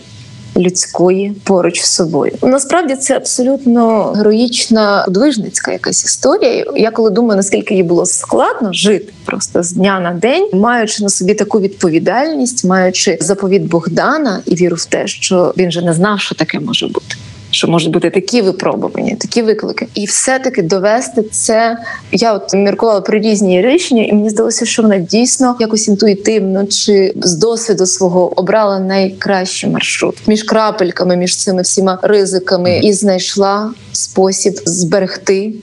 людської 0.58 1.34
поруч 1.44 1.82
з 1.82 1.92
собою. 1.92 2.32
Насправді 2.42 2.96
це 2.96 3.16
абсолютно 3.16 4.04
героїчна 4.04 5.04
подвижницька 5.06 5.72
якась 5.72 6.06
історія. 6.06 6.66
Я 6.76 6.92
коли 6.92 7.10
думаю, 7.10 7.38
наскільки 7.38 7.76
їй 7.76 7.84
було 7.84 8.06
складно 8.06 8.74
жити 8.74 9.14
просто 9.26 9.64
з 9.64 9.72
дня 9.72 10.00
на 10.00 10.12
день, 10.14 10.50
маючи 10.54 11.04
на 11.04 11.10
собі 11.10 11.34
таку 11.34 11.60
відповідальність, 11.60 12.66
маючи 12.66 13.18
заповіт 13.22 13.62
Богдана 13.62 14.42
і 14.46 14.56
віру 14.56 14.76
в 14.76 14.86
те, 14.86 15.08
що 15.08 15.54
він 15.58 15.72
же 15.72 15.82
не 15.82 15.94
знав, 15.94 16.20
що 16.20 16.36
таке 16.36 16.60
може 16.60 16.88
бути. 16.88 17.16
Що 17.56 17.68
можуть 17.68 17.92
бути 17.92 18.10
такі 18.10 18.42
випробування, 18.42 19.16
такі 19.16 19.42
виклики, 19.42 19.88
і 19.94 20.06
все-таки 20.06 20.62
довести 20.62 21.24
це. 21.24 21.78
Я 22.12 22.34
от 22.34 22.54
міркувала 22.54 23.02
про 23.02 23.20
різні 23.20 23.62
рішення, 23.62 24.04
і 24.04 24.14
мені 24.14 24.30
здалося, 24.30 24.66
що 24.66 24.82
вона 24.82 24.98
дійсно 24.98 25.56
якось 25.60 25.88
інтуїтивно 25.88 26.66
чи 26.66 27.14
з 27.16 27.34
досвіду 27.34 27.86
свого 27.86 28.40
обрала 28.40 28.80
найкращий 28.80 29.70
маршрут 29.70 30.16
між 30.28 30.44
крапельками, 30.44 31.16
між 31.18 31.38
цими 31.38 31.62
всіма 31.62 32.00
ризиками, 32.02 32.80
і 32.84 32.94
знайшла 32.94 33.72
спосіб 33.92 34.54
зберегти. 34.66 35.54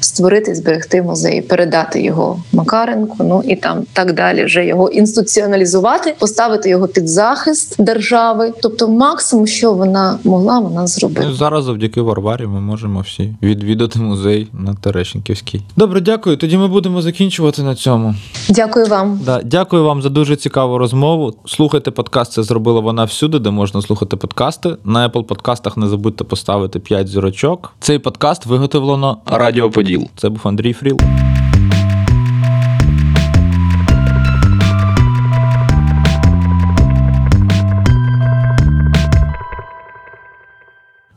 Створити, 0.00 0.54
зберегти 0.54 1.02
музей, 1.02 1.42
передати 1.42 2.02
його 2.02 2.42
Макаренку, 2.52 3.16
ну 3.20 3.42
і 3.48 3.56
там 3.56 3.82
так 3.92 4.12
далі, 4.14 4.44
вже 4.44 4.66
його 4.66 4.88
інституціоналізувати, 4.88 6.14
поставити 6.18 6.68
його 6.68 6.88
під 6.88 7.08
захист 7.08 7.82
держави. 7.82 8.52
Тобто, 8.62 8.88
максимум, 8.88 9.46
що 9.46 9.72
вона 9.72 10.18
могла, 10.24 10.58
вона 10.58 10.80
Ну, 10.80 10.86
зробила. 10.86 11.32
зараз 11.34 11.64
завдяки 11.64 12.00
Варварі 12.00 12.46
ми 12.46 12.60
можемо 12.60 13.00
всі 13.00 13.34
відвідати 13.42 13.98
музей 13.98 14.48
на 14.52 14.74
Терещенківській. 14.74 15.60
Добре, 15.76 16.00
дякую. 16.00 16.36
Тоді 16.36 16.58
ми 16.58 16.68
будемо 16.68 17.02
закінчувати 17.02 17.62
на 17.62 17.74
цьому. 17.74 18.14
Дякую 18.48 18.86
вам. 18.86 19.20
Да, 19.24 19.40
дякую 19.44 19.84
вам 19.84 20.02
за 20.02 20.08
дуже 20.08 20.36
цікаву 20.36 20.78
розмову. 20.78 21.34
Слухайте 21.46 21.90
подкаст. 21.90 22.32
Це 22.32 22.42
зробила 22.42 22.80
вона 22.80 23.04
всюди, 23.04 23.38
де 23.38 23.50
можна 23.50 23.82
слухати 23.82 24.16
подкасти. 24.16 24.76
На 24.84 25.08
Apple 25.08 25.24
подкастах 25.24 25.76
не 25.76 25.88
забудьте 25.88 26.24
поставити 26.24 26.78
5 26.80 27.08
зірочок. 27.08 27.72
Цей 27.80 27.98
подкаст 27.98 28.46
виготовлено 28.46 29.18
Радіо 29.26 29.70
Поділ. 29.89 30.07
Це 30.15 30.29
був 30.29 30.41
Андрій 30.43 30.73
Фріл. 30.73 30.97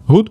Гуд. 0.06 0.30